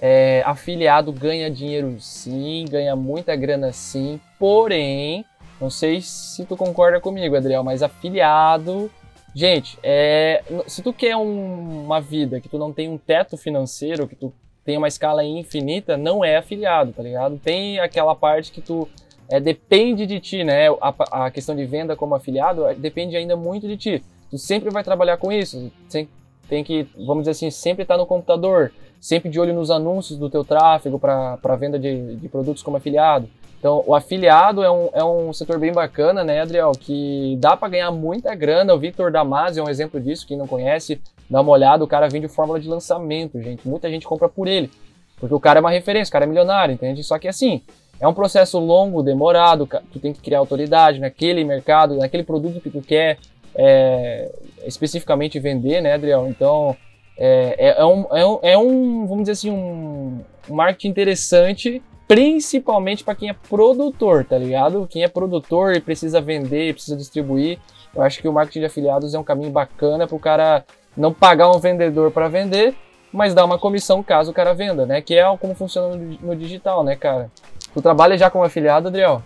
é, 0.00 0.42
afiliado 0.44 1.10
ganha 1.12 1.50
dinheiro 1.50 1.96
sim, 2.00 2.66
ganha 2.68 2.94
muita 2.94 3.34
grana 3.34 3.72
sim, 3.72 4.20
porém, 4.38 5.24
não 5.58 5.70
sei 5.70 6.02
se 6.02 6.44
tu 6.44 6.56
concorda 6.56 7.00
comigo, 7.00 7.34
Adriel, 7.34 7.64
mas 7.64 7.82
afiliado, 7.82 8.90
gente, 9.34 9.78
é, 9.82 10.42
se 10.66 10.82
tu 10.82 10.92
quer 10.92 11.16
um, 11.16 11.84
uma 11.84 12.00
vida 12.00 12.40
que 12.40 12.48
tu 12.48 12.58
não 12.58 12.72
tem 12.72 12.88
um 12.90 12.98
teto 12.98 13.38
financeiro, 13.38 14.06
que 14.06 14.16
tu 14.16 14.30
tem 14.64 14.78
uma 14.78 14.88
escala 14.88 15.22
infinita, 15.22 15.96
não 15.96 16.24
é 16.24 16.36
afiliado, 16.36 16.92
tá 16.92 17.02
ligado? 17.02 17.38
Tem 17.38 17.78
aquela 17.78 18.14
parte 18.14 18.50
que 18.50 18.60
tu 18.60 18.88
é, 19.28 19.38
depende 19.38 20.06
de 20.06 20.20
ti, 20.20 20.42
né? 20.42 20.68
A, 20.80 21.26
a, 21.26 21.30
questão 21.30 21.54
de 21.54 21.64
venda 21.64 21.94
como 21.94 22.14
afiliado 22.14 22.66
é, 22.66 22.74
depende 22.74 23.16
ainda 23.16 23.36
muito 23.36 23.68
de 23.68 23.76
ti. 23.76 24.04
Tu 24.30 24.38
sempre 24.38 24.70
vai 24.70 24.82
trabalhar 24.82 25.16
com 25.18 25.30
isso, 25.30 25.70
tem, 25.90 26.08
tem 26.48 26.64
que, 26.64 26.88
vamos 26.96 27.22
dizer 27.22 27.32
assim, 27.32 27.50
sempre 27.50 27.82
estar 27.82 27.94
tá 27.94 27.98
no 27.98 28.06
computador, 28.06 28.72
sempre 29.00 29.30
de 29.30 29.38
olho 29.38 29.54
nos 29.54 29.70
anúncios 29.70 30.18
do 30.18 30.30
teu 30.30 30.44
tráfego 30.44 30.98
para 30.98 31.56
venda 31.56 31.78
de, 31.78 32.16
de 32.16 32.28
produtos 32.28 32.62
como 32.62 32.76
afiliado. 32.76 33.28
Então, 33.64 33.82
o 33.86 33.94
afiliado 33.94 34.62
é 34.62 34.70
um, 34.70 34.90
é 34.92 35.02
um 35.02 35.32
setor 35.32 35.58
bem 35.58 35.72
bacana, 35.72 36.22
né, 36.22 36.42
Adriel? 36.42 36.72
Que 36.72 37.34
dá 37.40 37.56
para 37.56 37.70
ganhar 37.70 37.90
muita 37.90 38.34
grana. 38.34 38.74
O 38.74 38.78
Victor 38.78 39.10
Damasio 39.10 39.62
é 39.62 39.64
um 39.64 39.70
exemplo 39.70 39.98
disso. 39.98 40.26
Quem 40.26 40.36
não 40.36 40.46
conhece, 40.46 41.00
dá 41.30 41.40
uma 41.40 41.50
olhada. 41.50 41.82
O 41.82 41.86
cara 41.86 42.06
vende 42.06 42.28
fórmula 42.28 42.60
de 42.60 42.68
lançamento, 42.68 43.40
gente. 43.40 43.66
Muita 43.66 43.88
gente 43.88 44.06
compra 44.06 44.28
por 44.28 44.48
ele. 44.48 44.70
Porque 45.16 45.34
o 45.34 45.40
cara 45.40 45.60
é 45.60 45.62
uma 45.62 45.70
referência, 45.70 46.10
o 46.10 46.12
cara 46.12 46.26
é 46.26 46.28
milionário, 46.28 46.74
entende? 46.74 47.02
Só 47.02 47.18
que 47.18 47.26
assim, 47.26 47.62
é 47.98 48.06
um 48.06 48.12
processo 48.12 48.58
longo, 48.58 49.02
demorado. 49.02 49.66
Tu 49.90 49.98
tem 49.98 50.12
que 50.12 50.20
criar 50.20 50.40
autoridade 50.40 51.00
naquele 51.00 51.42
mercado, 51.42 51.96
naquele 51.96 52.22
produto 52.22 52.60
que 52.60 52.68
tu 52.68 52.82
quer 52.82 53.16
é, 53.54 54.30
especificamente 54.66 55.40
vender, 55.40 55.80
né, 55.80 55.94
Adriel? 55.94 56.28
Então, 56.28 56.76
é, 57.16 57.54
é, 57.58 57.80
é, 57.80 57.84
um, 57.86 58.04
é, 58.14 58.26
um, 58.26 58.38
é 58.42 58.58
um, 58.58 59.06
vamos 59.06 59.22
dizer 59.22 59.32
assim, 59.32 59.50
um, 59.50 60.20
um 60.50 60.54
marketing 60.54 60.88
interessante 60.88 61.82
principalmente 62.06 63.02
para 63.02 63.14
quem 63.14 63.30
é 63.30 63.36
produtor, 63.48 64.24
tá 64.24 64.36
ligado? 64.36 64.86
Quem 64.88 65.02
é 65.02 65.08
produtor 65.08 65.74
e 65.74 65.80
precisa 65.80 66.20
vender, 66.20 66.74
precisa 66.74 66.96
distribuir. 66.96 67.58
Eu 67.94 68.02
acho 68.02 68.20
que 68.20 68.28
o 68.28 68.32
marketing 68.32 68.60
de 68.60 68.66
afiliados 68.66 69.14
é 69.14 69.18
um 69.18 69.24
caminho 69.24 69.50
bacana 69.50 70.06
para 70.06 70.16
o 70.16 70.20
cara 70.20 70.64
não 70.96 71.12
pagar 71.12 71.50
um 71.50 71.58
vendedor 71.58 72.10
para 72.10 72.28
vender, 72.28 72.74
mas 73.12 73.34
dar 73.34 73.44
uma 73.44 73.58
comissão 73.58 74.02
caso 74.02 74.30
o 74.30 74.34
cara 74.34 74.52
venda, 74.52 74.84
né? 74.84 75.00
Que 75.00 75.14
é 75.14 75.36
como 75.36 75.54
funciona 75.54 75.96
no 76.20 76.36
digital, 76.36 76.84
né, 76.84 76.96
cara? 76.96 77.30
Tu 77.72 77.80
trabalha 77.80 78.18
já 78.18 78.30
como 78.30 78.44
afiliado, 78.44 78.88
Adriel? 78.88 79.22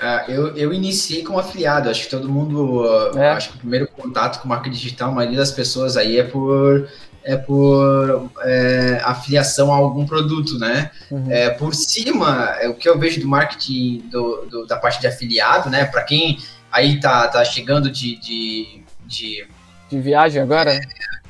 Uh, 0.00 0.30
eu, 0.30 0.56
eu 0.56 0.72
iniciei 0.72 1.22
como 1.22 1.38
afiliado, 1.38 1.90
acho 1.90 2.04
que 2.04 2.10
todo 2.10 2.26
mundo, 2.26 2.86
é. 3.18 3.30
acho 3.30 3.50
que 3.50 3.56
o 3.56 3.60
primeiro 3.60 3.86
contato 3.86 4.40
com 4.40 4.48
marca 4.48 4.70
digital, 4.70 5.10
a 5.10 5.12
maioria 5.12 5.36
das 5.36 5.50
pessoas 5.50 5.94
aí 5.96 6.18
é 6.18 6.24
por 6.24 6.88
é 7.24 7.36
por 7.36 8.30
é, 8.42 9.00
afiliação 9.04 9.72
a 9.72 9.76
algum 9.76 10.06
produto, 10.06 10.58
né? 10.58 10.90
Uhum. 11.10 11.30
É, 11.30 11.50
por 11.50 11.74
cima, 11.74 12.56
é, 12.60 12.68
o 12.68 12.74
que 12.74 12.88
eu 12.88 12.98
vejo 12.98 13.20
do 13.20 13.28
marketing 13.28 14.08
do, 14.10 14.46
do 14.46 14.66
da 14.66 14.76
parte 14.76 15.00
de 15.00 15.06
afiliado, 15.06 15.68
né? 15.68 15.84
Para 15.84 16.02
quem 16.02 16.38
aí 16.72 16.98
tá, 16.98 17.28
tá 17.28 17.44
chegando 17.44 17.90
de, 17.90 18.16
de, 18.16 18.82
de, 19.04 19.46
de 19.90 20.00
viagem 20.00 20.40
agora, 20.40 20.72
é, 20.72 20.80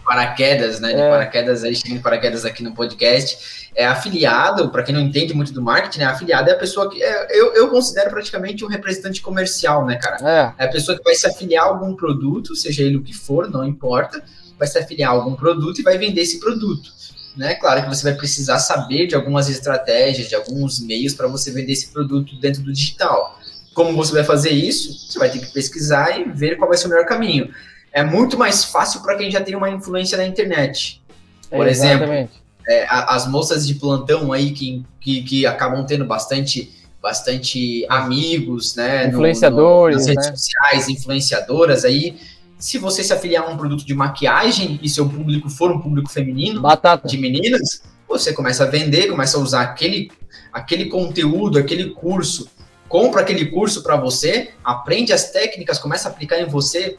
paraquedas, 0.05 0.81
né? 0.81 0.93
De 0.93 1.01
é. 1.01 1.11
paraquedas 1.11 1.65
aí, 1.65 1.75
chegando 1.75 2.03
paraquedas 2.03 2.45
aqui 2.45 2.63
no 2.63 2.73
podcast. 2.73 3.61
É 3.75 3.87
afiliado, 3.87 4.69
para 4.71 4.83
quem 4.83 4.93
não 4.93 5.01
entende 5.01 5.33
muito 5.33 5.53
do 5.53 5.63
marketing, 5.63 6.01
né? 6.01 6.05
Afiliado 6.07 6.51
é 6.51 6.53
a 6.53 6.59
pessoa 6.59 6.91
que. 6.91 7.03
É, 7.03 7.27
eu, 7.31 7.55
eu 7.55 7.69
considero 7.69 8.11
praticamente 8.11 8.65
um 8.65 8.69
representante 8.69 9.21
comercial, 9.21 9.87
né, 9.87 9.97
cara? 9.97 10.55
É. 10.59 10.65
é 10.65 10.67
a 10.67 10.71
pessoa 10.71 10.97
que 10.97 11.03
vai 11.03 11.15
se 11.15 11.27
afiliar 11.27 11.65
a 11.65 11.69
algum 11.69 11.97
produto, 11.97 12.55
seja 12.55 12.83
ele 12.83 12.97
o 12.97 13.03
que 13.03 13.13
for, 13.13 13.51
não 13.51 13.65
importa 13.65 14.23
vai 14.61 14.69
se 14.69 14.79
afiliar 14.79 15.11
a 15.11 15.15
algum 15.15 15.35
produto 15.35 15.81
e 15.81 15.83
vai 15.83 15.97
vender 15.97 16.21
esse 16.21 16.39
produto. 16.39 16.93
Né? 17.35 17.55
Claro 17.55 17.83
que 17.83 17.89
você 17.89 18.03
vai 18.03 18.15
precisar 18.15 18.59
saber 18.59 19.07
de 19.07 19.15
algumas 19.15 19.49
estratégias, 19.49 20.29
de 20.29 20.35
alguns 20.35 20.79
meios 20.81 21.15
para 21.15 21.27
você 21.27 21.51
vender 21.51 21.73
esse 21.73 21.89
produto 21.89 22.37
dentro 22.37 22.63
do 22.63 22.71
digital. 22.71 23.39
Como 23.73 23.97
você 23.97 24.13
vai 24.13 24.25
fazer 24.25 24.51
isso? 24.51 25.11
Você 25.11 25.19
vai 25.19 25.31
ter 25.31 25.39
que 25.39 25.51
pesquisar 25.51 26.21
e 26.21 26.25
ver 26.25 26.59
qual 26.59 26.69
vai 26.69 26.77
ser 26.77 26.87
o 26.87 26.91
melhor 26.91 27.07
caminho. 27.07 27.51
É 27.91 28.05
muito 28.05 28.37
mais 28.37 28.65
fácil 28.65 29.01
para 29.01 29.17
quem 29.17 29.31
já 29.31 29.41
tem 29.41 29.57
uma 29.57 29.71
influência 29.71 30.19
na 30.19 30.27
internet. 30.27 31.01
Por 31.49 31.67
é, 31.67 31.71
exemplo, 31.71 32.29
é, 32.69 32.87
as 32.89 33.27
moças 33.27 33.67
de 33.67 33.75
plantão 33.77 34.33
aí 34.33 34.51
que, 34.51 34.85
que, 35.01 35.23
que 35.23 35.47
acabam 35.47 35.85
tendo 35.87 36.05
bastante 36.05 36.77
bastante 37.03 37.87
amigos, 37.89 38.75
né? 38.77 39.07
Influenciadores, 39.07 39.97
no, 39.97 40.03
no, 40.03 40.07
nas 40.07 40.07
redes 40.07 40.27
né? 40.27 40.37
sociais, 40.37 40.89
influenciadoras 40.91 41.83
aí 41.87 42.19
se 42.61 42.77
você 42.77 43.03
se 43.03 43.13
afiliar 43.13 43.45
a 43.45 43.49
um 43.49 43.57
produto 43.57 43.85
de 43.85 43.95
maquiagem 43.95 44.79
e 44.83 44.89
seu 44.89 45.09
público 45.09 45.49
for 45.49 45.73
um 45.73 45.81
público 45.81 46.11
feminino, 46.11 46.61
Batata. 46.61 47.09
de 47.09 47.17
meninas, 47.17 47.83
você 48.07 48.35
começa 48.35 48.65
a 48.65 48.67
vender, 48.67 49.09
começa 49.09 49.39
a 49.39 49.41
usar 49.41 49.63
aquele, 49.63 50.13
aquele 50.53 50.91
conteúdo, 50.91 51.59
aquele 51.59 51.91
curso, 51.91 52.51
compra 52.87 53.23
aquele 53.23 53.47
curso 53.47 53.83
para 53.83 53.97
você, 53.97 54.51
aprende 54.63 55.11
as 55.11 55.31
técnicas, 55.31 55.79
começa 55.79 56.09
a 56.09 56.13
aplicar 56.13 56.39
em 56.39 56.45
você, 56.45 56.99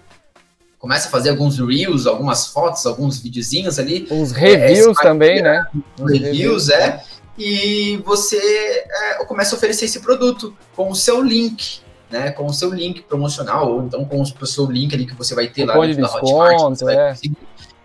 começa 0.79 1.07
a 1.07 1.11
fazer 1.11 1.29
alguns 1.29 1.59
reels, 1.59 2.07
algumas 2.07 2.47
fotos, 2.47 2.87
alguns 2.87 3.19
videozinhos 3.19 3.77
ali. 3.77 4.07
Uns 4.09 4.31
reviews 4.31 4.97
é, 4.97 5.03
também, 5.03 5.43
né? 5.43 5.63
Reviews, 5.99 6.21
reviews, 6.21 6.69
é. 6.69 7.03
E 7.37 7.97
você 8.03 8.37
é, 8.37 9.25
começa 9.25 9.53
a 9.53 9.57
oferecer 9.57 9.85
esse 9.85 9.99
produto 9.99 10.55
com 10.75 10.89
o 10.89 10.95
seu 10.95 11.21
link 11.21 11.81
né, 12.11 12.31
com 12.31 12.45
o 12.45 12.53
seu 12.53 12.71
link 12.71 13.01
promocional, 13.01 13.71
ou 13.71 13.83
então 13.83 14.03
com 14.05 14.21
o 14.21 14.45
seu 14.45 14.65
link 14.65 14.93
ali 14.93 15.05
que 15.05 15.15
você 15.15 15.33
vai 15.33 15.47
ter 15.47 15.65
lá 15.65 15.73
dentro 15.73 15.95
de 15.95 16.01
da 16.01 16.15
Hotmart, 16.15 16.81
é. 16.83 17.15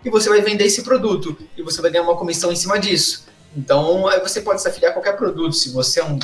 e 0.03 0.09
você 0.09 0.29
vai 0.29 0.41
vender 0.41 0.65
esse 0.65 0.83
produto, 0.83 1.37
e 1.57 1.61
você 1.61 1.81
vai 1.81 1.89
ganhar 1.89 2.03
uma 2.03 2.15
comissão 2.15 2.51
em 2.51 2.55
cima 2.55 2.79
disso. 2.79 3.25
Então, 3.55 4.03
você 4.21 4.41
pode 4.41 4.61
se 4.61 4.67
afiliar 4.67 4.91
a 4.91 4.93
qualquer 4.93 5.15
produto, 5.15 5.53
se 5.53 5.71
você 5.71 5.99
é 5.99 6.05
um... 6.05 6.19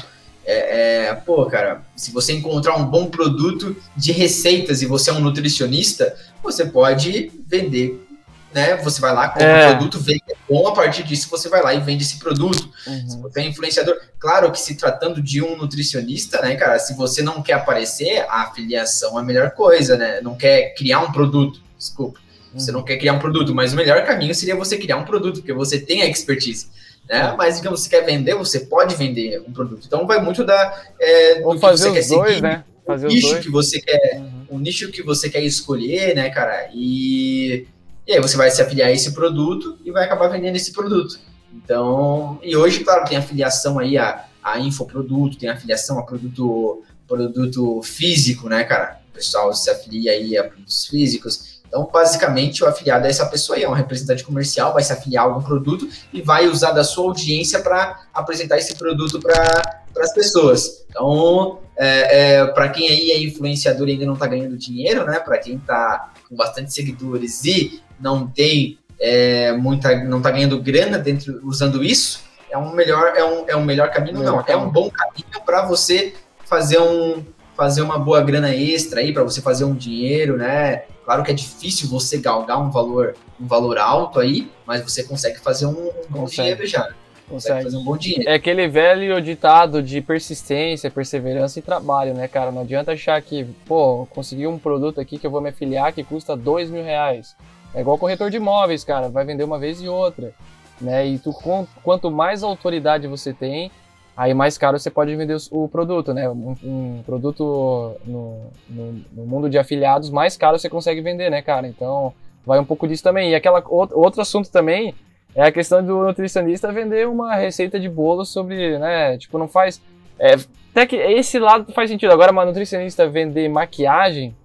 É, 0.46 1.08
é, 1.08 1.14
pô, 1.16 1.46
cara, 1.46 1.86
se 1.96 2.12
você 2.12 2.34
encontrar 2.34 2.76
um 2.76 2.86
bom 2.86 3.06
produto 3.06 3.76
de 3.96 4.12
receitas 4.12 4.82
e 4.82 4.86
você 4.86 5.10
é 5.10 5.14
um 5.14 5.22
nutricionista, 5.22 6.14
você 6.44 6.66
pode 6.66 7.32
vender 7.48 8.06
né? 8.54 8.76
Você 8.78 9.02
vai 9.02 9.14
lá, 9.14 9.30
compra 9.30 9.48
é. 9.48 9.68
o 9.68 9.78
produto, 9.78 10.00
vende 10.00 10.24
é 10.30 10.36
bom, 10.50 10.68
a 10.68 10.74
partir 10.74 11.04
disso 11.04 11.28
você 11.30 11.50
vai 11.50 11.62
lá 11.62 11.74
e 11.74 11.80
vende 11.80 12.04
esse 12.04 12.20
produto. 12.20 12.70
Uhum. 12.88 13.10
Se 13.10 13.18
você 13.18 13.42
é 13.42 13.48
influenciador, 13.48 13.96
claro 14.20 14.52
que 14.52 14.60
se 14.60 14.76
tratando 14.76 15.22
de 15.22 15.42
um 15.42 15.58
nutricionista, 15.58 16.42
né, 16.42 16.56
cara, 16.56 16.80
se 16.80 16.96
você 16.96 17.22
não 17.22 17.42
quer 17.42 17.54
aparecer, 17.54 18.26
a 18.30 18.44
afiliação 18.44 19.18
é 19.18 19.22
a 19.22 19.26
melhor 19.26 19.52
coisa, 19.52 19.98
né? 19.98 20.22
Não 20.22 20.36
quer 20.36 20.74
criar 20.76 21.00
um 21.00 21.12
produto, 21.12 21.62
desculpa. 21.78 22.20
Uhum. 22.54 22.60
Você 22.60 22.72
não 22.72 22.84
quer 22.84 22.98
criar 22.98 23.14
um 23.14 23.20
produto, 23.20 23.54
mas 23.54 23.74
o 23.74 23.76
melhor 23.76 24.06
caminho 24.06 24.34
seria 24.36 24.56
você 24.56 24.78
criar 24.78 24.98
um 24.98 25.06
produto, 25.06 25.38
porque 25.38 25.54
você 25.54 25.80
tem 25.80 26.02
a 26.02 26.08
expertise. 26.08 26.68
Né? 27.10 27.34
Mas, 27.38 27.58
digamos, 27.58 27.82
se 27.82 27.90
quer 27.90 28.06
vender, 28.06 28.36
você 28.36 28.62
pode 28.62 28.96
vender 28.96 29.42
um 29.46 29.52
produto. 29.52 29.84
Então, 29.86 30.08
vai 30.08 30.22
muito 30.22 30.44
da. 30.44 30.84
É, 31.00 31.42
do 31.42 31.60
fazer 31.60 31.92
que 31.92 31.96
você 31.96 32.00
os 32.00 32.08
quer 32.08 32.16
dois, 32.16 32.30
seguir, 32.30 32.42
né? 32.42 32.64
Fazer 32.86 33.08
o 33.08 33.10
nicho 33.10 33.40
que 33.40 33.50
você 33.50 33.82
quer, 33.82 34.18
uhum. 34.18 34.46
o 34.50 34.60
nicho 34.60 34.92
que 34.92 35.02
você 35.02 35.30
quer 35.30 35.42
escolher, 35.42 36.16
né, 36.16 36.30
cara? 36.30 36.70
E 36.74 37.68
e 38.08 38.14
aí 38.14 38.22
você 38.22 38.36
vai 38.36 38.52
se 38.52 38.62
afiliar 38.62 38.90
a 38.90 38.92
esse 38.92 39.14
produto 39.14 39.78
e 39.84 39.92
vai 39.92 40.06
acabar 40.06 40.28
vendendo 40.28 40.56
esse 40.56 40.72
produto. 40.72 41.20
Então, 41.54 42.40
e 42.42 42.56
hoje, 42.56 42.84
claro, 42.84 43.06
tem 43.06 43.18
afiliação 43.18 43.80
aí 43.80 43.98
a, 43.98 44.26
a 44.44 44.60
infoproduto, 44.60 45.38
tem 45.38 45.50
afiliação 45.50 46.00
a 46.00 46.04
produto, 46.04 46.84
produto 47.08 47.82
físico, 47.84 48.50
né, 48.50 48.64
cara? 48.64 49.00
O 49.10 49.14
pessoal 49.14 49.54
se 49.54 49.70
afilia 49.70 50.12
aí 50.12 50.38
a 50.38 50.44
produtos 50.44 50.88
físicos. 50.88 51.62
Então, 51.68 51.90
basicamente, 51.92 52.64
o 52.64 52.68
afiliado 52.68 53.08
é 53.08 53.10
essa 53.10 53.26
pessoa 53.26 53.58
aí, 53.58 53.64
é 53.64 53.70
um 53.70 53.74
representante 53.74 54.24
comercial, 54.24 54.74
vai 54.74 54.84
se 54.84 54.94
afiliar 54.94 55.26
a 55.26 55.28
algum 55.28 55.42
produto 55.42 55.88
e 56.12 56.22
vai 56.22 56.48
usar 56.48 56.72
da 56.72 56.84
sua 56.84 57.06
audiência 57.06 57.62
para 57.62 58.02
apresentar 58.14 58.58
esse 58.58 58.76
produto 58.76 59.20
para 59.20 59.84
as 60.00 60.14
pessoas. 60.14 60.86
Então, 60.90 61.60
é, 61.76 62.36
é, 62.36 62.46
para 62.46 62.70
quem 62.70 62.88
aí 62.90 63.12
é 63.12 63.24
influenciador 63.24 63.88
e 63.88 63.94
ainda 63.94 64.06
não 64.06 64.14
está 64.14 64.28
ganhando 64.28 64.56
dinheiro, 64.58 65.06
né? 65.06 65.20
Para 65.20 65.40
quem 65.40 65.56
está 65.56 66.14
com 66.30 66.36
bastante 66.36 66.72
seguidores 66.72 67.44
e 67.44 67.82
não 68.04 68.28
tem 68.28 68.78
é, 69.00 69.52
muita, 69.54 69.96
não 70.04 70.18
está 70.20 70.30
ganhando 70.30 70.62
grana 70.62 71.00
dentro 71.00 71.40
usando 71.44 71.84
isso, 71.84 72.24
é 72.52 72.58
um 72.58 72.72
melhor, 72.72 73.14
é 73.16 73.24
um, 73.24 73.50
é 73.50 73.56
um 73.56 73.64
melhor 73.64 73.90
caminho, 73.90 74.20
melhor 74.20 74.36
não, 74.36 74.44
caminho. 74.44 74.66
é 74.66 74.68
um 74.68 74.72
bom 74.72 74.92
caminho 74.92 75.44
para 75.46 75.66
você 75.66 76.14
fazer 76.46 76.80
um, 76.80 77.24
fazer 77.56 77.82
uma 77.82 77.98
boa 77.98 78.22
grana 78.22 78.54
extra 78.54 79.00
aí 79.00 79.12
para 79.12 79.24
você 79.24 79.42
fazer 79.42 79.64
um 79.64 79.74
dinheiro, 79.74 80.38
né? 80.38 80.84
Claro 81.06 81.24
que 81.24 81.32
é 81.32 81.34
difícil 81.34 81.90
você 81.90 82.18
galgar 82.18 82.62
um 82.62 82.70
valor, 82.70 83.16
um 83.40 83.48
valor 83.48 83.78
alto 83.78 84.20
aí, 84.20 84.50
mas 84.66 84.82
você 84.82 85.04
consegue 85.04 85.40
fazer 85.40 85.66
um, 85.66 85.88
um 85.90 85.94
bom 86.10 86.26
dinheiro 86.26 86.66
já. 86.66 86.90
Consegue 87.28 87.64
fazer 87.64 87.78
um 87.78 87.84
bom 87.84 87.98
dinheiro. 87.98 88.30
É 88.30 88.36
aquele 88.36 88.68
velho 88.68 89.20
ditado 89.22 89.82
de 89.82 90.02
persistência, 90.02 90.92
perseverança 90.92 91.60
e 91.60 91.62
trabalho, 91.62 92.14
né, 92.14 92.28
cara? 92.28 92.52
Não 92.52 92.62
adianta 92.62 92.92
achar 92.92 93.22
que, 93.22 93.46
pô, 93.66 94.06
consegui 94.12 94.46
um 94.46 94.60
produto 94.60 95.02
aqui 95.02 95.18
que 95.18 95.26
eu 95.26 95.32
vou 95.32 95.42
me 95.42 95.50
afiliar 95.50 95.92
que 95.94 96.04
custa 96.04 96.36
dois 96.36 96.70
mil 96.70 96.84
reais. 96.84 97.36
É 97.74 97.82
igual 97.82 97.98
corretor 97.98 98.30
de 98.30 98.38
imóveis, 98.38 98.84
cara, 98.84 99.10
vai 99.10 99.26
vender 99.26 99.44
uma 99.44 99.58
vez 99.58 99.82
e 99.82 99.88
outra, 99.88 100.32
né? 100.80 101.06
E 101.08 101.18
tu, 101.18 101.32
quan- 101.34 101.66
quanto 101.84 102.12
mais 102.12 102.44
autoridade 102.44 103.08
você 103.08 103.34
tem, 103.34 103.72
aí 104.16 104.34
mais 104.34 104.58
caro 104.58 104.78
você 104.78 104.92
pode 104.92 105.16
vender 105.16 105.38
o 105.52 105.68
produto, 105.68 106.14
né? 106.14 106.30
Um, 106.30 106.56
um 106.64 107.04
produto 107.06 107.96
no, 108.06 108.42
no, 108.70 109.02
no 109.12 109.26
mundo 109.26 109.50
de 109.50 109.58
afiliados, 109.58 110.10
mais 110.12 110.38
caro 110.38 110.60
você 110.60 110.70
consegue 110.70 111.02
vender, 111.02 111.32
né, 111.32 111.42
cara? 111.42 111.68
Então, 111.68 112.14
vai 112.46 112.60
um 112.60 112.66
pouco 112.66 112.88
disso 112.88 113.02
também. 113.04 113.32
E 113.32 113.36
aquela 113.36 113.64
outro, 113.68 113.98
outro 114.00 114.22
assunto 114.22 114.52
também 114.52 114.94
é 115.36 115.42
a 115.44 115.52
questão 115.52 115.84
do 115.84 116.04
nutricionista 116.04 116.72
vender 116.72 117.08
uma 117.08 117.34
receita 117.36 117.80
de 117.80 117.90
bolo 117.90 118.24
sobre, 118.24 118.78
né? 118.78 119.18
Tipo, 119.18 119.40
não 119.40 119.48
faz. 119.48 119.82
É, 120.20 120.36
até 120.72 120.86
que 120.86 120.96
esse 120.96 121.40
lado 121.40 121.74
faz 121.74 121.90
sentido. 121.90 122.12
Agora, 122.12 122.32
uma 122.32 122.46
nutricionista 122.46 123.08
vender 123.10 123.50
maquiagem, 123.50 124.36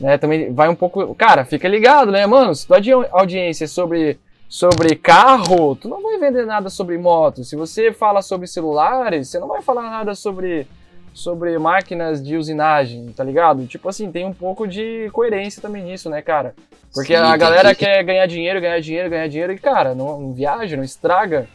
né? 0.00 0.18
Também 0.18 0.52
vai 0.52 0.68
um 0.68 0.74
pouco. 0.74 1.14
Cara, 1.14 1.44
fica 1.44 1.68
ligado, 1.68 2.10
né, 2.12 2.26
mano? 2.26 2.54
Se 2.54 2.66
tua 2.66 2.76
audi- 2.76 2.92
audiência 3.12 3.64
é 3.64 3.68
sobre, 3.68 4.18
sobre 4.48 4.94
carro, 4.96 5.76
tu 5.76 5.88
não 5.88 6.02
vai 6.02 6.18
vender 6.18 6.44
nada 6.46 6.68
sobre 6.68 6.96
moto. 6.98 7.44
Se 7.44 7.56
você 7.56 7.92
fala 7.92 8.22
sobre 8.22 8.46
celulares, 8.46 9.28
você 9.28 9.38
não 9.38 9.48
vai 9.48 9.62
falar 9.62 9.82
nada 9.90 10.14
sobre. 10.14 10.66
Sobre 11.14 11.58
máquinas 11.58 12.22
de 12.22 12.36
usinagem, 12.36 13.10
tá 13.16 13.24
ligado? 13.24 13.66
Tipo 13.66 13.88
assim, 13.88 14.12
tem 14.12 14.26
um 14.26 14.34
pouco 14.34 14.68
de 14.68 15.08
coerência 15.14 15.62
também 15.62 15.82
nisso, 15.82 16.10
né, 16.10 16.20
cara? 16.20 16.54
Porque 16.92 17.16
Sim, 17.16 17.22
a 17.22 17.34
galera 17.38 17.74
que- 17.74 17.86
quer 17.86 18.02
ganhar 18.04 18.26
dinheiro, 18.26 18.60
ganhar 18.60 18.78
dinheiro, 18.80 19.08
ganhar 19.08 19.26
dinheiro 19.26 19.50
e, 19.54 19.58
cara, 19.58 19.94
não, 19.94 20.20
não 20.20 20.32
viaja, 20.34 20.76
não 20.76 20.84
estraga 20.84 21.48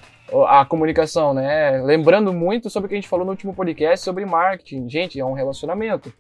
a 0.48 0.66
comunicação, 0.66 1.32
né? 1.32 1.80
Lembrando 1.84 2.34
muito 2.34 2.72
sobre 2.72 2.88
o 2.88 2.90
que 2.90 2.96
a 2.96 2.98
gente 2.98 3.08
falou 3.08 3.24
no 3.24 3.34
último 3.34 3.54
podcast 3.54 4.04
sobre 4.04 4.26
marketing. 4.26 4.90
Gente, 4.90 5.20
é 5.20 5.24
um 5.26 5.34
relacionamento. 5.34 6.12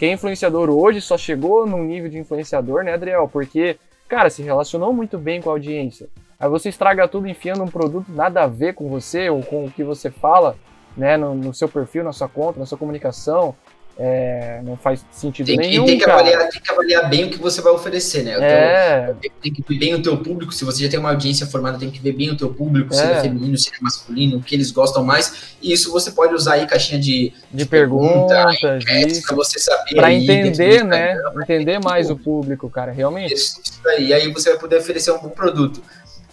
Quem 0.00 0.12
é 0.12 0.14
influenciador 0.14 0.70
hoje 0.70 0.98
só 0.98 1.18
chegou 1.18 1.66
num 1.66 1.84
nível 1.84 2.08
de 2.08 2.16
influenciador, 2.16 2.82
né, 2.82 2.94
Adriel? 2.94 3.28
Porque, 3.30 3.76
cara, 4.08 4.30
se 4.30 4.42
relacionou 4.42 4.94
muito 4.94 5.18
bem 5.18 5.42
com 5.42 5.50
a 5.50 5.52
audiência. 5.52 6.08
Aí 6.38 6.48
você 6.48 6.70
estraga 6.70 7.06
tudo 7.06 7.28
enfiando 7.28 7.62
um 7.62 7.68
produto 7.68 8.10
nada 8.10 8.44
a 8.44 8.46
ver 8.46 8.72
com 8.72 8.88
você 8.88 9.28
ou 9.28 9.42
com 9.42 9.66
o 9.66 9.70
que 9.70 9.84
você 9.84 10.10
fala, 10.10 10.56
né, 10.96 11.18
no, 11.18 11.34
no 11.34 11.52
seu 11.52 11.68
perfil, 11.68 12.02
na 12.02 12.14
sua 12.14 12.30
conta, 12.30 12.58
na 12.58 12.64
sua 12.64 12.78
comunicação. 12.78 13.54
É, 14.02 14.62
não 14.64 14.78
faz 14.78 15.04
sentido 15.12 15.44
Tem 15.44 15.58
que, 15.58 15.66
nenhum, 15.68 15.84
tem, 15.84 15.98
que 15.98 16.08
avaliar, 16.08 16.48
tem 16.48 16.58
que 16.58 16.72
avaliar 16.72 17.10
bem 17.10 17.24
o 17.26 17.30
que 17.30 17.36
você 17.38 17.60
vai 17.60 17.70
oferecer, 17.70 18.22
né? 18.22 18.34
O 18.34 18.40
teu- 18.40 18.48
É, 18.48 19.14
tem 19.42 19.52
que 19.52 19.62
ver 19.68 19.78
bem 19.78 19.94
o 19.94 20.02
teu 20.02 20.16
público. 20.16 20.54
Se 20.54 20.64
você 20.64 20.84
já 20.84 20.88
tem 20.90 20.98
uma 20.98 21.10
audiência 21.10 21.46
formada, 21.46 21.78
tem 21.78 21.90
que 21.90 22.00
ver 22.00 22.12
bem 22.12 22.30
o 22.30 22.36
teu 22.36 22.48
público, 22.48 22.94
se 22.94 23.02
ele 23.02 23.12
É. 23.12 23.16
é 23.18 23.20
feminino, 23.20 23.58
se 23.58 23.68
ele 23.68 23.76
é 23.78 23.84
masculino, 23.84 24.38
o 24.38 24.42
que 24.42 24.54
eles 24.54 24.70
gostam 24.70 25.04
mais. 25.04 25.50
E 25.60 25.70
isso 25.70 25.92
você 25.92 26.12
pode 26.12 26.32
usar 26.34 26.54
aí 26.54 26.66
caixinha 26.66 26.98
de 26.98 27.30
de 27.52 27.66
pergunta, 27.66 28.46
perguntas, 28.58 28.84
isso. 29.12 29.26
para 29.26 29.36
você 29.36 29.58
saber. 29.58 30.02
Aí, 30.02 30.24
do 30.24 30.32
entender, 30.32 30.82
né? 30.82 31.14
Entender 31.42 31.78
mais 31.78 32.08
o 32.08 32.16
público, 32.16 32.70
cara, 32.70 32.90
realmente. 32.92 33.34
Isso, 33.34 33.60
isso 33.62 33.80
daí. 33.84 34.06
E 34.06 34.14
aí 34.14 34.32
você 34.32 34.48
vai 34.48 34.58
poder 34.58 34.76
oferecer 34.78 35.10
um 35.10 35.18
bom 35.18 35.28
produto. 35.28 35.82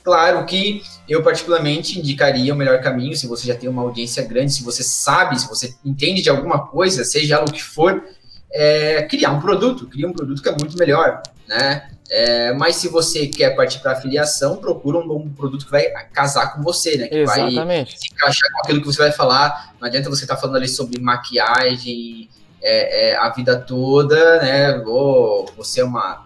Claro 0.07 0.45
que 0.45 0.81
eu 1.09 1.21
particularmente 1.21 1.99
indicaria 1.99 2.53
o 2.53 2.55
melhor 2.55 2.79
caminho, 2.79 3.13
se 3.13 3.27
você 3.27 3.45
já 3.45 3.53
tem 3.53 3.67
uma 3.67 3.81
audiência 3.81 4.23
grande, 4.23 4.53
se 4.53 4.63
você 4.63 4.81
sabe, 4.81 5.37
se 5.37 5.49
você 5.49 5.75
entende 5.83 6.21
de 6.21 6.29
alguma 6.29 6.65
coisa, 6.65 7.03
seja 7.03 7.35
ela 7.35 7.43
o 7.43 7.51
que 7.51 7.61
for, 7.61 8.01
é 8.49 9.03
criar 9.03 9.31
um 9.31 9.41
produto, 9.41 9.85
cria 9.85 10.07
um 10.07 10.13
produto 10.13 10.41
que 10.41 10.47
é 10.47 10.55
muito 10.57 10.77
melhor, 10.77 11.21
né? 11.45 11.89
É, 12.09 12.53
mas 12.53 12.77
se 12.77 12.87
você 12.87 13.27
quer 13.27 13.53
partir 13.53 13.79
para 13.79 13.91
afiliação, 13.91 14.55
procura 14.55 14.97
um 14.97 15.05
bom 15.05 15.27
produto 15.27 15.65
que 15.65 15.71
vai 15.71 15.91
casar 16.13 16.53
com 16.53 16.63
você, 16.63 16.95
né? 16.95 17.07
Que 17.09 17.25
vai 17.25 17.49
Exatamente. 17.49 17.99
se 17.99 18.07
encaixar 18.13 18.49
com 18.53 18.59
aquilo 18.59 18.79
que 18.79 18.87
você 18.87 18.99
vai 18.99 19.11
falar. 19.11 19.73
Não 19.77 19.89
adianta 19.89 20.09
você 20.09 20.23
estar 20.23 20.37
falando 20.37 20.55
ali 20.55 20.69
sobre 20.69 21.01
maquiagem 21.01 22.29
é, 22.61 23.09
é, 23.09 23.17
a 23.17 23.27
vida 23.27 23.57
toda, 23.57 24.41
né? 24.41 24.77
Ou 24.85 25.51
você 25.57 25.81
é 25.81 25.83
uma. 25.83 26.25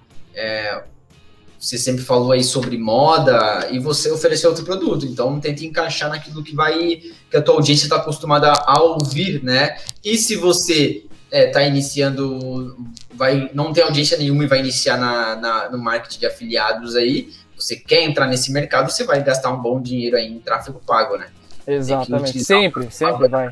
É, 1.61 1.63
você 1.63 1.77
sempre 1.77 2.03
falou 2.03 2.31
aí 2.31 2.43
sobre 2.43 2.77
moda 2.77 3.67
e 3.71 3.79
você 3.79 4.09
ofereceu 4.11 4.49
outro 4.49 4.65
produto. 4.65 5.05
Então 5.05 5.39
tente 5.39 5.65
encaixar 5.65 6.09
naquilo 6.09 6.43
que 6.43 6.55
vai. 6.55 7.01
que 7.29 7.37
a 7.37 7.41
tua 7.41 7.55
audiência 7.55 7.85
está 7.85 7.97
acostumada 7.97 8.51
a 8.51 8.81
ouvir, 8.81 9.43
né? 9.43 9.77
E 10.03 10.17
se 10.17 10.35
você 10.35 11.05
está 11.31 11.63
iniciando. 11.63 12.75
vai 13.13 13.49
não 13.53 13.71
tem 13.71 13.83
audiência 13.83 14.17
nenhuma 14.17 14.43
e 14.43 14.47
vai 14.47 14.59
iniciar 14.59 14.97
na, 14.97 15.35
na- 15.35 15.69
no 15.69 15.77
marketing 15.77 16.19
de 16.19 16.25
afiliados 16.25 16.95
aí. 16.95 17.29
Você 17.55 17.75
quer 17.75 18.01
entrar 18.01 18.25
nesse 18.25 18.51
mercado, 18.51 18.89
você 18.91 19.03
vai 19.03 19.23
gastar 19.23 19.51
um 19.51 19.61
bom 19.61 19.79
dinheiro 19.79 20.17
aí 20.17 20.25
em 20.27 20.39
tráfego 20.39 20.81
pago, 20.85 21.15
né? 21.15 21.27
Exatamente. 21.67 22.43
Sempre, 22.43 22.89
sempre 22.89 23.27
vai. 23.27 23.51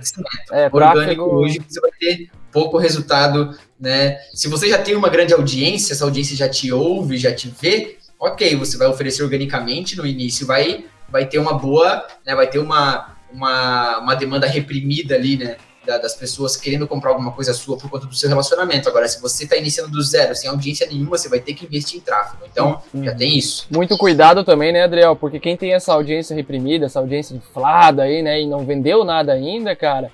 É, 0.51 0.65
orgânico 0.65 0.95
tráfego. 0.95 1.23
hoje 1.35 1.61
você 1.67 1.79
vai 1.79 1.91
ter 1.91 2.31
pouco 2.51 2.79
resultado, 2.79 3.55
né? 3.79 4.17
Se 4.33 4.47
você 4.47 4.67
já 4.67 4.79
tem 4.79 4.95
uma 4.95 5.09
grande 5.09 5.31
audiência, 5.31 5.93
essa 5.93 6.05
audiência 6.05 6.35
já 6.35 6.49
te 6.49 6.71
ouve, 6.71 7.17
já 7.17 7.31
te 7.31 7.53
vê, 7.61 7.98
ok, 8.19 8.55
você 8.55 8.77
vai 8.77 8.87
oferecer 8.87 9.23
organicamente 9.23 9.95
no 9.95 10.05
início, 10.05 10.45
vai, 10.45 10.85
vai 11.09 11.25
ter 11.25 11.39
uma 11.39 11.53
boa, 11.53 12.05
né? 12.25 12.35
Vai 12.35 12.47
ter 12.47 12.59
uma, 12.59 13.15
uma, 13.31 13.99
uma 13.99 14.15
demanda 14.15 14.45
reprimida 14.45 15.15
ali, 15.15 15.37
né? 15.37 15.55
da- 15.85 15.97
das 15.97 16.13
pessoas 16.13 16.57
querendo 16.57 16.85
comprar 16.87 17.11
alguma 17.11 17.31
coisa 17.31 17.53
sua 17.53 17.77
por 17.77 17.89
conta 17.89 18.05
do 18.05 18.13
seu 18.13 18.27
relacionamento. 18.29 18.87
Agora, 18.89 19.07
se 19.07 19.19
você 19.21 19.45
está 19.45 19.55
iniciando 19.55 19.89
do 19.89 20.01
zero, 20.03 20.35
sem 20.35 20.49
audiência 20.49 20.85
nenhuma, 20.85 21.17
você 21.17 21.29
vai 21.29 21.39
ter 21.39 21.53
que 21.53 21.65
investir 21.65 21.97
em 21.97 22.01
tráfego. 22.01 22.43
Então, 22.51 22.81
já 23.01 23.15
tem 23.15 23.37
isso. 23.37 23.65
Muito 23.71 23.97
cuidado 23.97 24.43
também, 24.43 24.71
né, 24.73 24.83
Adriel? 24.83 25.15
Porque 25.15 25.39
quem 25.39 25.55
tem 25.57 25.73
essa 25.73 25.93
audiência 25.93 26.35
reprimida, 26.35 26.85
essa 26.85 26.99
audiência 26.99 27.33
inflada 27.33 28.03
aí, 28.03 28.21
né, 28.21 28.41
e 28.41 28.45
não 28.47 28.65
vendeu 28.65 29.03
nada 29.03 29.31
ainda, 29.33 29.75
cara, 29.75 30.11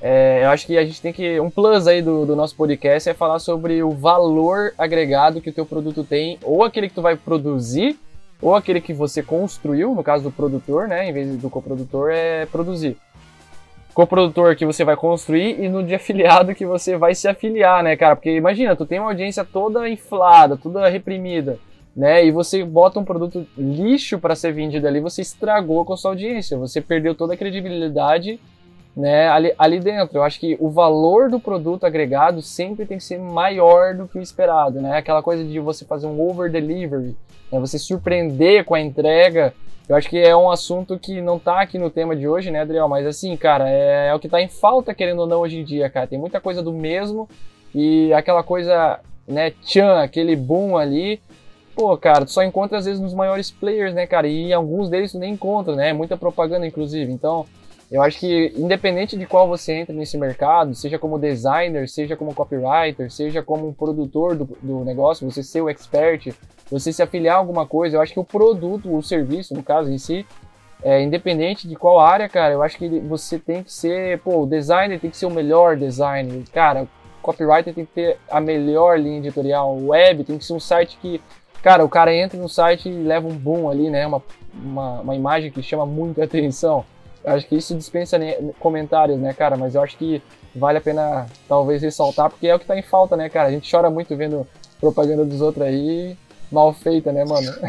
é, 0.00 0.44
eu 0.44 0.50
acho 0.50 0.66
que 0.66 0.78
a 0.78 0.84
gente 0.84 1.00
tem 1.00 1.12
que. 1.12 1.38
Um 1.40 1.50
plus 1.50 1.86
aí 1.86 2.00
do, 2.00 2.24
do 2.24 2.34
nosso 2.34 2.56
podcast 2.56 3.08
é 3.08 3.14
falar 3.14 3.38
sobre 3.38 3.82
o 3.82 3.90
valor 3.90 4.72
agregado 4.78 5.40
que 5.40 5.50
o 5.50 5.52
teu 5.52 5.66
produto 5.66 6.02
tem, 6.02 6.38
ou 6.42 6.64
aquele 6.64 6.88
que 6.88 6.94
tu 6.94 7.02
vai 7.02 7.16
produzir, 7.16 7.98
ou 8.40 8.54
aquele 8.54 8.80
que 8.80 8.94
você 8.94 9.22
construiu, 9.22 9.94
no 9.94 10.02
caso 10.02 10.24
do 10.24 10.32
produtor, 10.32 10.88
né, 10.88 11.08
em 11.08 11.12
vez 11.12 11.36
do 11.36 11.50
coprodutor, 11.50 12.10
é 12.10 12.46
produzir. 12.46 12.96
Coprodutor 13.92 14.56
que 14.56 14.64
você 14.64 14.84
vai 14.84 14.96
construir 14.96 15.60
e 15.60 15.68
no 15.68 15.82
de 15.82 15.94
afiliado 15.94 16.54
que 16.54 16.64
você 16.64 16.96
vai 16.96 17.14
se 17.14 17.28
afiliar, 17.28 17.82
né, 17.82 17.96
cara? 17.96 18.16
Porque 18.16 18.34
imagina, 18.36 18.76
tu 18.76 18.86
tem 18.86 18.98
uma 18.98 19.10
audiência 19.10 19.44
toda 19.44 19.88
inflada, 19.88 20.56
toda 20.56 20.88
reprimida 20.88 21.58
né? 21.94 22.24
E 22.24 22.30
você 22.30 22.64
bota 22.64 22.98
um 22.98 23.04
produto 23.04 23.46
lixo 23.56 24.18
para 24.18 24.34
ser 24.34 24.52
vendido 24.52 24.86
ali, 24.86 25.00
você 25.00 25.22
estragou 25.22 25.84
com 25.84 25.92
a 25.92 25.96
sua 25.96 26.12
audiência, 26.12 26.56
você 26.56 26.80
perdeu 26.80 27.14
toda 27.14 27.34
a 27.34 27.36
credibilidade, 27.36 28.40
né? 28.96 29.28
Ali, 29.28 29.54
ali 29.58 29.80
dentro. 29.80 30.18
Eu 30.18 30.22
acho 30.22 30.38
que 30.38 30.56
o 30.60 30.68
valor 30.68 31.30
do 31.30 31.40
produto 31.40 31.84
agregado 31.84 32.42
sempre 32.42 32.86
tem 32.86 32.98
que 32.98 33.04
ser 33.04 33.18
maior 33.18 33.94
do 33.94 34.08
que 34.08 34.18
o 34.18 34.22
esperado, 34.22 34.80
né? 34.80 34.96
Aquela 34.96 35.22
coisa 35.22 35.44
de 35.44 35.58
você 35.58 35.84
fazer 35.84 36.06
um 36.06 36.20
over 36.20 36.50
delivery, 36.50 37.16
né? 37.50 37.58
Você 37.60 37.78
surpreender 37.78 38.64
com 38.64 38.74
a 38.74 38.80
entrega. 38.80 39.54
Eu 39.88 39.96
acho 39.96 40.08
que 40.08 40.18
é 40.18 40.36
um 40.36 40.50
assunto 40.50 40.98
que 40.98 41.20
não 41.20 41.38
tá 41.38 41.60
aqui 41.60 41.76
no 41.76 41.90
tema 41.90 42.14
de 42.14 42.28
hoje, 42.28 42.50
né, 42.50 42.60
Adriel? 42.60 42.88
Mas 42.88 43.06
assim, 43.06 43.36
cara, 43.36 43.68
é, 43.68 44.08
é 44.08 44.14
o 44.14 44.20
que 44.20 44.28
tá 44.28 44.40
em 44.40 44.48
falta, 44.48 44.94
querendo 44.94 45.20
ou 45.20 45.26
não, 45.26 45.40
hoje 45.40 45.58
em 45.58 45.64
dia, 45.64 45.90
cara. 45.90 46.06
Tem 46.06 46.18
muita 46.18 46.40
coisa 46.40 46.62
do 46.62 46.72
mesmo 46.72 47.28
e 47.74 48.12
aquela 48.12 48.42
coisa, 48.42 49.00
né, 49.26 49.50
tchan, 49.62 50.00
aquele 50.00 50.36
boom 50.36 50.76
ali, 50.76 51.20
pô, 51.74 51.96
cara, 51.96 52.24
tu 52.24 52.30
só 52.30 52.42
encontra 52.42 52.78
às 52.78 52.84
vezes 52.84 53.00
nos 53.00 53.14
maiores 53.14 53.50
players, 53.50 53.94
né, 53.94 54.06
cara? 54.06 54.28
E 54.28 54.52
alguns 54.52 54.88
deles 54.88 55.12
tu 55.12 55.18
nem 55.18 55.32
encontra, 55.32 55.74
né? 55.74 55.92
Muita 55.92 56.16
propaganda, 56.16 56.66
inclusive. 56.66 57.10
Então, 57.10 57.46
eu 57.90 58.02
acho 58.02 58.18
que 58.20 58.52
independente 58.56 59.16
de 59.16 59.26
qual 59.26 59.48
você 59.48 59.72
entra 59.72 59.94
nesse 59.94 60.16
mercado, 60.16 60.74
seja 60.74 60.98
como 60.98 61.18
designer, 61.18 61.88
seja 61.88 62.16
como 62.16 62.34
copywriter, 62.34 63.10
seja 63.10 63.42
como 63.42 63.66
um 63.66 63.72
produtor 63.72 64.36
do, 64.36 64.44
do 64.62 64.84
negócio, 64.84 65.28
você 65.28 65.42
ser 65.42 65.60
o 65.60 65.68
expert, 65.68 66.32
você 66.70 66.92
se 66.92 67.02
afiliar 67.02 67.36
a 67.36 67.38
alguma 67.38 67.66
coisa, 67.66 67.96
eu 67.96 68.00
acho 68.00 68.12
que 68.12 68.20
o 68.20 68.24
produto, 68.24 68.94
o 68.94 69.02
serviço, 69.02 69.54
no 69.54 69.62
caso 69.62 69.90
em 69.90 69.98
si, 69.98 70.24
é, 70.82 71.02
independente 71.02 71.66
de 71.66 71.74
qual 71.74 71.98
área, 71.98 72.28
cara, 72.28 72.54
eu 72.54 72.62
acho 72.62 72.78
que 72.78 72.88
você 73.00 73.38
tem 73.38 73.62
que 73.62 73.72
ser, 73.72 74.20
pô, 74.20 74.42
o 74.42 74.46
designer 74.46 75.00
tem 75.00 75.10
que 75.10 75.16
ser 75.16 75.26
o 75.26 75.30
melhor 75.30 75.76
designer, 75.76 76.44
cara, 76.52 76.84
o 76.84 76.88
copywriter 77.20 77.74
tem 77.74 77.84
que 77.84 77.92
ter 77.92 78.18
a 78.30 78.40
melhor 78.40 78.98
linha 79.00 79.18
editorial, 79.18 79.76
o 79.76 79.88
web 79.88 80.22
tem 80.24 80.38
que 80.38 80.44
ser 80.44 80.52
um 80.52 80.60
site 80.60 80.96
que 81.02 81.20
cara, 81.60 81.84
o 81.84 81.88
cara 81.88 82.14
entra 82.14 82.38
no 82.38 82.48
site 82.48 82.88
e 82.88 82.92
leva 82.92 83.26
um 83.26 83.36
boom 83.36 83.68
ali, 83.68 83.90
né? 83.90 84.06
Uma, 84.06 84.22
uma, 84.54 85.00
uma 85.00 85.14
imagem 85.14 85.50
que 85.50 85.62
chama 85.62 85.84
muita 85.84 86.24
atenção. 86.24 86.84
Acho 87.24 87.46
que 87.46 87.56
isso 87.56 87.74
dispensa 87.74 88.18
comentários, 88.58 89.18
né, 89.18 89.32
cara? 89.34 89.56
Mas 89.56 89.74
eu 89.74 89.82
acho 89.82 89.96
que 89.96 90.22
vale 90.54 90.78
a 90.78 90.80
pena 90.80 91.26
talvez 91.48 91.82
ressaltar, 91.82 92.30
porque 92.30 92.46
é 92.48 92.54
o 92.54 92.58
que 92.58 92.64
tá 92.66 92.76
em 92.78 92.82
falta, 92.82 93.16
né, 93.16 93.28
cara? 93.28 93.48
A 93.48 93.52
gente 93.52 93.70
chora 93.70 93.90
muito 93.90 94.16
vendo 94.16 94.46
propaganda 94.80 95.24
dos 95.24 95.40
outros 95.40 95.64
aí 95.66 96.16
mal 96.50 96.72
feita, 96.74 97.12
né, 97.12 97.24
mano? 97.24 97.52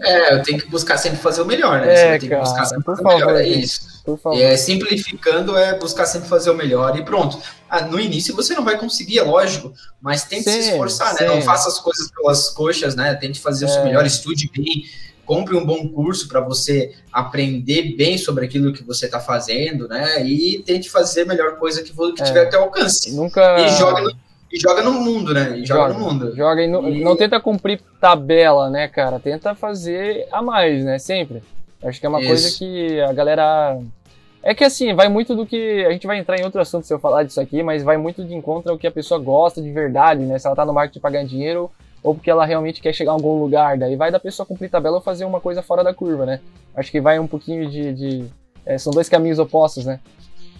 É, 0.00 0.34
eu 0.34 0.42
tenho 0.42 0.58
que 0.58 0.68
buscar 0.68 0.96
sempre 0.98 1.18
fazer 1.18 1.42
o 1.42 1.44
melhor, 1.46 1.80
né? 1.80 1.92
É, 1.92 1.96
Você 2.14 2.18
tem 2.18 2.28
que 2.30 2.36
buscar 2.36 2.64
sempre 2.64 2.84
por 2.84 2.96
fazer 2.96 3.02
o 3.02 3.14
melhor, 3.14 3.26
favor, 3.28 3.40
é 3.40 3.46
isso. 3.46 4.02
Por 4.04 4.18
favor. 4.18 4.40
É, 4.40 4.56
simplificando 4.56 5.56
é 5.56 5.78
buscar 5.78 6.06
sempre 6.06 6.28
fazer 6.28 6.50
o 6.50 6.54
melhor 6.54 6.98
e 6.98 7.04
pronto. 7.04 7.38
Ah, 7.70 7.82
no 7.82 8.00
início 8.00 8.34
você 8.34 8.54
não 8.54 8.64
vai 8.64 8.76
conseguir, 8.78 9.18
é 9.18 9.22
lógico, 9.22 9.72
mas 10.00 10.24
tente 10.24 10.44
se 10.50 10.62
Sim, 10.62 10.70
esforçar, 10.70 11.14
sim. 11.14 11.22
né? 11.24 11.30
Não 11.30 11.42
faça 11.42 11.68
as 11.68 11.78
coisas 11.78 12.10
pelas 12.10 12.50
coxas, 12.50 12.96
né? 12.96 13.14
Tente 13.14 13.38
fazer 13.38 13.66
o 13.66 13.68
seu 13.68 13.80
É. 13.82 13.84
melhor, 13.84 14.04
estude 14.04 14.50
bem, 14.52 14.84
compre 15.24 15.56
um 15.56 15.64
bom 15.64 15.88
curso 15.88 16.28
para 16.28 16.40
você 16.40 16.92
aprender 17.12 17.94
bem 17.96 18.18
sobre 18.18 18.44
aquilo 18.44 18.72
que 18.72 18.82
você 18.82 19.06
está 19.06 19.20
fazendo, 19.20 19.86
né? 19.88 20.24
E 20.26 20.62
tente 20.66 20.90
fazer 20.90 21.22
a 21.22 21.26
melhor 21.26 21.56
coisa 21.58 21.82
que, 21.82 21.92
que 21.92 22.22
É. 22.22 22.24
tiver 22.24 22.46
até 22.46 22.56
alcance. 22.56 23.14
Nunca. 23.14 23.56
E 23.60 23.68
joga, 23.70 24.00
no, 24.02 24.10
e 24.52 24.58
joga 24.60 24.82
no 24.82 24.92
mundo, 24.92 25.32
né? 25.32 25.58
E 25.58 25.64
joga, 25.64 25.94
no 25.94 26.00
mundo. 26.00 26.34
Joga 26.36 26.62
e 26.62 26.68
não, 26.68 26.88
E- 26.88 27.02
não 27.04 27.16
tenta 27.16 27.40
cumprir 27.40 27.80
tabela, 28.00 28.68
né, 28.68 28.88
cara? 28.88 29.18
Tenta 29.20 29.54
fazer 29.54 30.26
a 30.32 30.42
mais, 30.42 30.84
né? 30.84 30.98
Sempre. 30.98 31.42
Acho 31.82 31.98
que 32.00 32.06
é 32.06 32.08
uma 32.08 32.20
Isso. 32.20 32.28
coisa 32.28 32.58
que 32.58 33.00
a 33.00 33.12
galera. 33.12 33.78
É 34.44 34.54
que 34.56 34.64
assim, 34.64 34.92
vai 34.92 35.08
muito 35.08 35.36
do 35.36 35.46
que. 35.46 35.84
A 35.86 35.92
gente 35.92 36.06
vai 36.06 36.18
entrar 36.18 36.36
em 36.38 36.44
outro 36.44 36.60
assunto 36.60 36.84
se 36.86 36.92
eu 36.92 36.98
falar 36.98 37.22
disso 37.22 37.40
aqui, 37.40 37.62
mas 37.62 37.82
vai 37.84 37.96
muito 37.96 38.24
de 38.24 38.34
encontro 38.34 38.72
ao 38.72 38.78
que 38.78 38.86
a 38.88 38.90
pessoa 38.90 39.20
gosta 39.20 39.62
de 39.62 39.70
verdade, 39.70 40.22
né? 40.24 40.36
Se 40.38 40.46
ela 40.48 40.56
tá 40.56 40.64
no 40.66 40.72
marketing 40.72 40.98
pra 41.00 41.10
ganhar 41.10 41.26
dinheiro 41.26 41.70
ou 42.02 42.14
porque 42.14 42.30
ela 42.30 42.44
realmente 42.44 42.80
quer 42.80 42.92
chegar 42.92 43.12
a 43.12 43.14
algum 43.14 43.38
lugar. 43.38 43.78
Daí 43.78 43.96
vai 43.96 44.10
da 44.10 44.18
pessoa 44.20 44.44
cumprir 44.46 44.68
tabela 44.70 44.96
ou 44.96 45.02
fazer 45.02 45.24
uma 45.24 45.40
coisa 45.40 45.62
fora 45.62 45.82
da 45.84 45.94
curva, 45.94 46.26
né? 46.26 46.40
Acho 46.76 46.90
que 46.90 47.00
vai 47.00 47.18
um 47.18 47.26
pouquinho 47.26 47.68
de. 47.70 47.92
de- 47.92 48.24
é, 48.64 48.78
são 48.78 48.92
dois 48.92 49.08
caminhos 49.08 49.38
opostos, 49.38 49.84
né? 49.84 49.98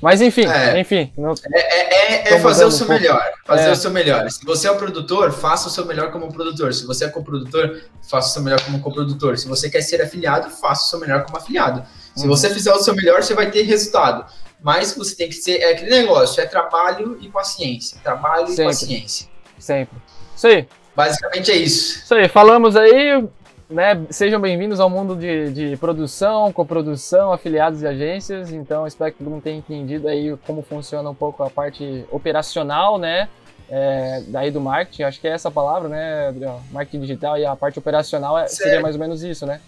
Mas 0.00 0.20
enfim, 0.20 0.44
É. 0.46 0.80
enfim. 0.80 1.12
não- 1.16 1.32
É, 1.52 2.28
é 2.28 2.36
Tô 2.36 2.40
fazer 2.40 2.64
o 2.64 2.70
seu 2.72 2.86
um 2.86 2.88
melhor. 2.88 3.22
Fazer 3.46 3.68
É. 3.68 3.70
o 3.70 3.76
seu 3.76 3.90
melhor. 3.92 4.28
Se 4.28 4.44
você 4.44 4.66
é 4.66 4.70
o 4.72 4.76
produtor, 4.76 5.30
faça 5.30 5.68
o 5.68 5.70
seu 5.70 5.86
melhor 5.86 6.10
como 6.10 6.32
produtor. 6.32 6.74
Se 6.74 6.84
você 6.84 7.04
é 7.04 7.08
coprodutor, 7.08 7.80
faça 8.10 8.30
o 8.30 8.32
seu 8.32 8.42
melhor 8.42 8.60
como 8.64 8.80
coprodutor. 8.80 9.38
Se 9.38 9.46
você 9.46 9.70
quer 9.70 9.80
ser 9.82 10.02
afiliado, 10.02 10.50
faça 10.50 10.86
o 10.86 10.88
seu 10.88 10.98
melhor 10.98 11.24
como 11.24 11.36
afiliado. 11.38 11.84
Se 12.16 12.24
Uhum. 12.24 12.28
você 12.30 12.50
fizer 12.50 12.72
o 12.72 12.82
seu 12.82 12.96
melhor, 12.96 13.22
você 13.22 13.32
vai 13.32 13.48
ter 13.50 13.62
resultado. 13.62 14.26
Mas 14.60 14.92
você 14.92 15.14
tem 15.14 15.28
que 15.28 15.34
ser. 15.36 15.58
É 15.60 15.70
aquele 15.72 15.90
negócio: 15.90 16.40
é 16.42 16.46
trabalho 16.46 17.16
e 17.20 17.28
paciência. 17.28 17.96
Trabalho 18.02 18.48
Sempre. 18.48 18.62
e 18.62 18.66
paciência. 18.66 19.28
sempre. 19.58 19.96
Isso 20.36 20.46
aí. 20.48 20.66
Basicamente 20.94 21.50
é 21.50 21.56
isso. 21.56 22.00
Isso 22.04 22.14
aí, 22.14 22.28
falamos 22.28 22.76
aí, 22.76 23.26
né? 23.70 24.04
Sejam 24.10 24.40
bem-vindos 24.40 24.78
ao 24.78 24.90
mundo 24.90 25.16
de, 25.16 25.50
de 25.50 25.76
produção, 25.78 26.52
coprodução, 26.52 27.32
afiliados 27.32 27.82
e 27.82 27.86
agências. 27.86 28.52
Então, 28.52 28.86
espero 28.86 29.12
que 29.12 29.18
todo 29.18 29.30
mundo 29.30 29.42
tenha 29.42 29.56
entendido 29.56 30.06
aí 30.08 30.36
como 30.46 30.62
funciona 30.62 31.08
um 31.08 31.14
pouco 31.14 31.42
a 31.42 31.50
parte 31.50 32.04
operacional, 32.10 32.98
né? 32.98 33.28
É, 33.70 34.22
daí 34.28 34.50
do 34.50 34.60
marketing, 34.60 35.04
acho 35.04 35.18
que 35.18 35.26
é 35.26 35.30
essa 35.30 35.50
palavra, 35.50 35.88
né, 35.88 36.28
Adriano? 36.28 36.60
Marketing 36.70 37.00
digital 37.00 37.38
e 37.38 37.46
a 37.46 37.56
parte 37.56 37.78
operacional 37.78 38.38
é- 38.38 38.46
seria 38.46 38.82
mais 38.82 38.94
ou 38.96 39.00
menos 39.00 39.22
isso, 39.22 39.46
né? 39.46 39.60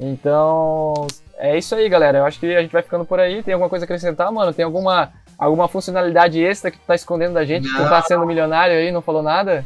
Então, 0.00 0.94
é 1.36 1.58
isso 1.58 1.74
aí, 1.74 1.86
galera. 1.90 2.18
Eu 2.18 2.24
acho 2.24 2.40
que 2.40 2.56
a 2.56 2.62
gente 2.62 2.72
vai 2.72 2.82
ficando 2.82 3.04
por 3.04 3.20
aí. 3.20 3.42
Tem 3.42 3.52
alguma 3.52 3.68
coisa 3.68 3.84
a 3.84 3.86
acrescentar, 3.86 4.32
mano? 4.32 4.54
Tem 4.54 4.64
alguma, 4.64 5.12
alguma 5.38 5.68
funcionalidade 5.68 6.42
extra 6.42 6.70
que 6.70 6.78
tu 6.78 6.84
tá 6.86 6.94
escondendo 6.96 7.34
da 7.34 7.44
gente? 7.44 7.68
Que 7.68 7.74
tu 7.76 7.82
Não. 7.82 7.88
tá 7.88 8.02
sendo 8.02 8.26
milionário 8.26 8.76
aí, 8.76 8.90
não 8.90 9.00
falou 9.00 9.22
nada? 9.22 9.64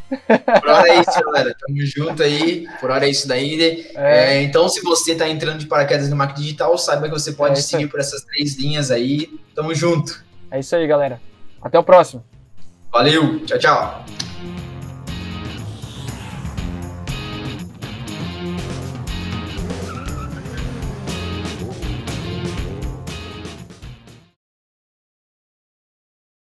Por 0.60 0.68
hora 0.68 0.88
é 0.88 1.00
isso, 1.00 1.24
galera. 1.24 1.56
Tamo 1.58 1.78
junto 1.86 2.22
aí. 2.22 2.66
Por 2.80 2.90
hora 2.90 3.06
é 3.06 3.10
isso 3.10 3.26
daí. 3.26 3.86
É. 3.96 4.36
É, 4.36 4.42
então, 4.42 4.68
se 4.68 4.82
você 4.82 5.14
tá 5.14 5.26
entrando 5.28 5.58
de 5.58 5.66
paraquedas 5.66 6.08
no 6.10 6.16
marketing 6.16 6.42
digital, 6.42 6.76
saiba 6.76 7.08
que 7.08 7.14
você 7.14 7.32
pode 7.32 7.56
É 7.56 7.58
isso 7.60 7.74
aí. 7.74 7.80
seguir 7.82 7.90
por 7.90 8.00
essas 8.00 8.22
três 8.24 8.56
linhas 8.58 8.90
aí. 8.90 9.28
Tamo 9.54 9.74
junto. 9.74 10.22
É 10.50 10.60
isso 10.60 10.76
aí, 10.76 10.86
galera. 10.86 11.18
Até 11.62 11.78
o 11.78 11.82
próximo. 11.82 12.22
Valeu. 12.92 13.40
Tchau, 13.46 13.58
tchau. 13.58 14.04